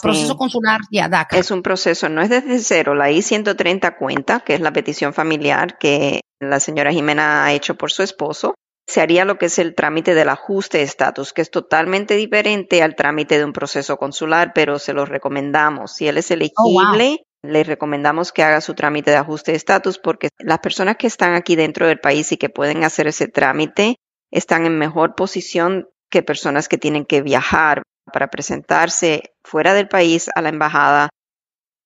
Proceso 0.00 0.36
consular 0.36 0.82
ya 0.92 1.08
DACA. 1.08 1.36
Es 1.36 1.50
un 1.50 1.62
proceso, 1.62 2.08
no 2.08 2.22
es 2.22 2.28
desde 2.28 2.60
cero. 2.60 2.94
La 2.94 3.10
I-130 3.10 3.96
cuenta, 3.98 4.38
que 4.40 4.54
es 4.54 4.60
la 4.60 4.72
petición 4.72 5.12
familiar 5.12 5.76
que 5.76 6.20
la 6.40 6.60
señora 6.60 6.92
Jimena 6.92 7.44
ha 7.44 7.54
hecho 7.54 7.74
por 7.74 7.90
su 7.90 8.04
esposo. 8.04 8.54
Se 8.86 9.00
haría 9.00 9.24
lo 9.24 9.36
que 9.36 9.46
es 9.46 9.58
el 9.58 9.74
trámite 9.74 10.14
del 10.14 10.28
ajuste 10.28 10.78
de 10.78 10.84
estatus, 10.84 11.32
que 11.32 11.42
es 11.42 11.50
totalmente 11.50 12.14
diferente 12.14 12.84
al 12.84 12.94
trámite 12.94 13.36
de 13.36 13.44
un 13.44 13.52
proceso 13.52 13.96
consular, 13.96 14.52
pero 14.54 14.78
se 14.78 14.92
lo 14.92 15.06
recomendamos. 15.06 15.92
Si 15.96 16.06
él 16.06 16.18
es 16.18 16.30
oh, 16.30 16.34
elegible, 16.34 17.24
le 17.44 17.62
recomendamos 17.62 18.32
que 18.32 18.42
haga 18.42 18.60
su 18.60 18.74
trámite 18.74 19.10
de 19.10 19.18
ajuste 19.18 19.52
de 19.52 19.56
estatus 19.56 19.98
porque 19.98 20.30
las 20.38 20.58
personas 20.60 20.96
que 20.96 21.06
están 21.06 21.34
aquí 21.34 21.56
dentro 21.56 21.86
del 21.86 22.00
país 22.00 22.32
y 22.32 22.36
que 22.36 22.48
pueden 22.48 22.84
hacer 22.84 23.06
ese 23.06 23.28
trámite 23.28 23.96
están 24.30 24.66
en 24.66 24.78
mejor 24.78 25.14
posición 25.14 25.88
que 26.10 26.22
personas 26.22 26.68
que 26.68 26.78
tienen 26.78 27.04
que 27.04 27.22
viajar 27.22 27.82
para 28.12 28.28
presentarse 28.28 29.34
fuera 29.44 29.74
del 29.74 29.88
país 29.88 30.30
a 30.34 30.40
la 30.40 30.48
embajada 30.48 31.10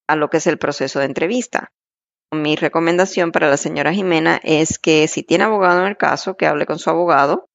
a 0.06 0.16
lo 0.16 0.30
que 0.30 0.38
es 0.38 0.46
el 0.46 0.58
proceso 0.58 1.00
de 1.00 1.06
entrevista. 1.06 1.70
Mi 2.32 2.56
recomendación 2.56 3.32
para 3.32 3.48
la 3.48 3.56
señora 3.56 3.92
Jimena 3.92 4.40
es 4.42 4.78
que 4.78 5.08
si 5.08 5.22
tiene 5.22 5.44
abogado 5.44 5.80
en 5.80 5.88
el 5.88 5.96
caso, 5.96 6.36
que 6.36 6.46
hable 6.46 6.66
con 6.66 6.78
su 6.78 6.90
abogado, 6.90 7.46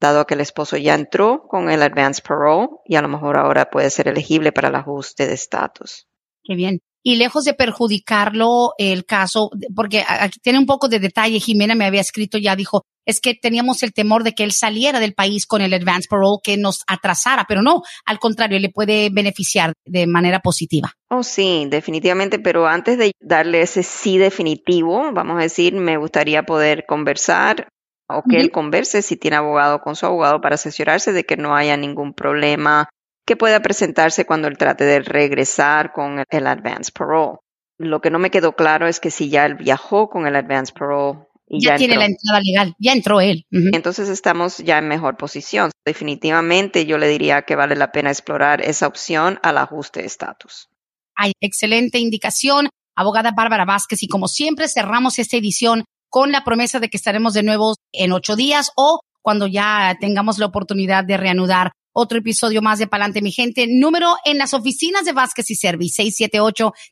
dado 0.00 0.26
que 0.26 0.34
el 0.34 0.40
esposo 0.40 0.76
ya 0.76 0.94
entró 0.94 1.46
con 1.48 1.70
el 1.70 1.82
advance 1.82 2.22
parole 2.22 2.68
y 2.86 2.96
a 2.96 3.02
lo 3.02 3.08
mejor 3.08 3.36
ahora 3.36 3.68
puede 3.68 3.90
ser 3.90 4.08
elegible 4.08 4.52
para 4.52 4.68
el 4.68 4.76
ajuste 4.76 5.26
de 5.26 5.34
estatus. 5.34 6.06
Qué 6.42 6.54
bien. 6.54 6.80
Y 7.02 7.16
lejos 7.16 7.44
de 7.44 7.54
perjudicarlo 7.54 8.72
el 8.78 9.04
caso, 9.04 9.50
porque 9.74 10.04
aquí 10.06 10.38
tiene 10.40 10.58
un 10.58 10.66
poco 10.66 10.88
de 10.88 11.00
detalle, 11.00 11.40
Jimena 11.40 11.74
me 11.74 11.86
había 11.86 12.00
escrito 12.00 12.38
ya, 12.38 12.56
dijo, 12.56 12.82
es 13.06 13.20
que 13.20 13.34
teníamos 13.34 13.82
el 13.82 13.92
temor 13.92 14.22
de 14.22 14.34
que 14.34 14.44
él 14.44 14.52
saliera 14.52 15.00
del 15.00 15.14
país 15.14 15.46
con 15.46 15.62
el 15.62 15.72
advance 15.72 16.06
parole, 16.08 16.38
que 16.42 16.56
nos 16.56 16.82
atrasara, 16.86 17.44
pero 17.48 17.62
no, 17.62 17.82
al 18.04 18.18
contrario, 18.18 18.58
le 18.58 18.68
puede 18.68 19.10
beneficiar 19.10 19.72
de 19.84 20.06
manera 20.06 20.40
positiva. 20.40 20.92
Oh, 21.08 21.22
sí, 21.22 21.66
definitivamente, 21.68 22.38
pero 22.38 22.66
antes 22.66 22.98
de 22.98 23.12
darle 23.20 23.62
ese 23.62 23.82
sí 23.82 24.18
definitivo, 24.18 25.10
vamos 25.12 25.38
a 25.38 25.42
decir, 25.42 25.74
me 25.74 25.96
gustaría 25.96 26.42
poder 26.44 26.84
conversar 26.86 27.68
o 28.08 28.22
que 28.28 28.38
él 28.38 28.50
converse 28.50 29.02
si 29.02 29.16
tiene 29.16 29.36
abogado 29.36 29.80
con 29.80 29.94
su 29.94 30.04
abogado 30.04 30.40
para 30.40 30.56
asesorarse 30.56 31.12
de 31.12 31.24
que 31.24 31.36
no 31.36 31.54
haya 31.54 31.76
ningún 31.76 32.12
problema 32.12 32.88
que 33.30 33.36
pueda 33.36 33.62
presentarse 33.62 34.26
cuando 34.26 34.48
él 34.48 34.58
trate 34.58 34.82
de 34.82 34.98
regresar 35.02 35.92
con 35.92 36.24
el 36.28 36.46
advance 36.48 36.90
parole. 36.90 37.38
Lo 37.78 38.00
que 38.00 38.10
no 38.10 38.18
me 38.18 38.32
quedó 38.32 38.56
claro 38.56 38.88
es 38.88 38.98
que 38.98 39.12
si 39.12 39.30
ya 39.30 39.46
él 39.46 39.54
viajó 39.54 40.10
con 40.10 40.26
el 40.26 40.34
advance 40.34 40.72
parole 40.76 41.20
y 41.46 41.64
ya, 41.64 41.76
tiene 41.76 41.94
la 41.94 42.06
entrada 42.06 42.40
legal, 42.42 42.74
ya 42.80 42.92
entró 42.92 43.20
él. 43.20 43.46
Entonces 43.52 44.08
estamos 44.08 44.58
ya 44.58 44.78
en 44.78 44.88
mejor 44.88 45.16
posición. 45.16 45.70
Definitivamente 45.86 46.86
yo 46.86 46.98
le 46.98 47.06
diría 47.06 47.42
que 47.42 47.54
vale 47.54 47.76
la 47.76 47.92
pena 47.92 48.10
explorar 48.10 48.62
esa 48.62 48.88
opción 48.88 49.38
al 49.44 49.58
ajuste 49.58 50.00
de 50.00 50.06
estatus. 50.06 50.68
Hay 51.14 51.30
excelente 51.40 52.00
indicación, 52.00 52.68
abogada 52.96 53.30
Bárbara 53.30 53.64
Vázquez, 53.64 54.02
y 54.02 54.08
como 54.08 54.26
siempre 54.26 54.66
cerramos 54.66 55.20
esta 55.20 55.36
edición 55.36 55.84
con 56.08 56.32
la 56.32 56.42
promesa 56.42 56.80
de 56.80 56.88
que 56.88 56.96
estaremos 56.96 57.32
de 57.34 57.44
nuevo 57.44 57.76
en 57.92 58.10
ocho 58.10 58.34
días 58.34 58.72
o 58.74 58.98
cuando 59.22 59.46
ya 59.46 59.96
tengamos 60.00 60.38
la 60.38 60.46
oportunidad 60.46 61.04
de 61.04 61.16
reanudar 61.16 61.70
otro 61.92 62.18
episodio 62.18 62.62
más 62.62 62.78
de 62.78 62.86
Palante, 62.86 63.20
mi 63.22 63.32
gente. 63.32 63.66
Número 63.68 64.14
en 64.24 64.38
las 64.38 64.54
oficinas 64.54 65.04
de 65.04 65.12
Vázquez 65.12 65.50
y 65.50 65.56
Service, 65.56 66.00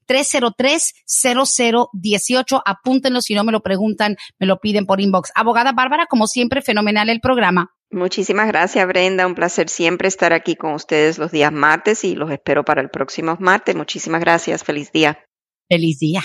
678-303-0018. 0.08 2.60
Apúntenlo 2.64 3.20
si 3.20 3.34
no 3.34 3.44
me 3.44 3.52
lo 3.52 3.60
preguntan, 3.60 4.16
me 4.38 4.46
lo 4.46 4.58
piden 4.58 4.86
por 4.86 5.00
inbox. 5.00 5.30
Abogada 5.34 5.72
Bárbara, 5.72 6.06
como 6.06 6.26
siempre, 6.26 6.62
fenomenal 6.62 7.08
el 7.08 7.20
programa. 7.20 7.70
Muchísimas 7.90 8.48
gracias, 8.48 8.86
Brenda. 8.86 9.26
Un 9.26 9.34
placer 9.34 9.70
siempre 9.70 10.08
estar 10.08 10.34
aquí 10.34 10.56
con 10.56 10.74
ustedes 10.74 11.16
los 11.18 11.30
días 11.30 11.52
martes 11.52 12.04
y 12.04 12.14
los 12.14 12.30
espero 12.30 12.64
para 12.64 12.82
el 12.82 12.90
próximo 12.90 13.36
martes. 13.40 13.74
Muchísimas 13.74 14.20
gracias. 14.20 14.62
Feliz 14.62 14.92
día. 14.92 15.24
Feliz 15.68 15.98
día. 15.98 16.22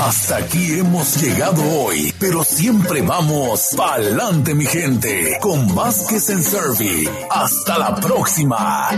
Hasta 0.00 0.36
aquí 0.36 0.78
hemos 0.78 1.16
llegado 1.20 1.62
hoy, 1.62 2.14
pero 2.18 2.44
siempre 2.44 3.02
vamos 3.02 3.70
pa'lante 3.76 4.54
mi 4.54 4.66
gente 4.66 5.38
con 5.40 5.74
Vázquez 5.74 6.30
en 6.30 6.42
Servi. 6.42 7.08
Hasta 7.30 7.78
la 7.78 7.94
próxima. 7.96 8.90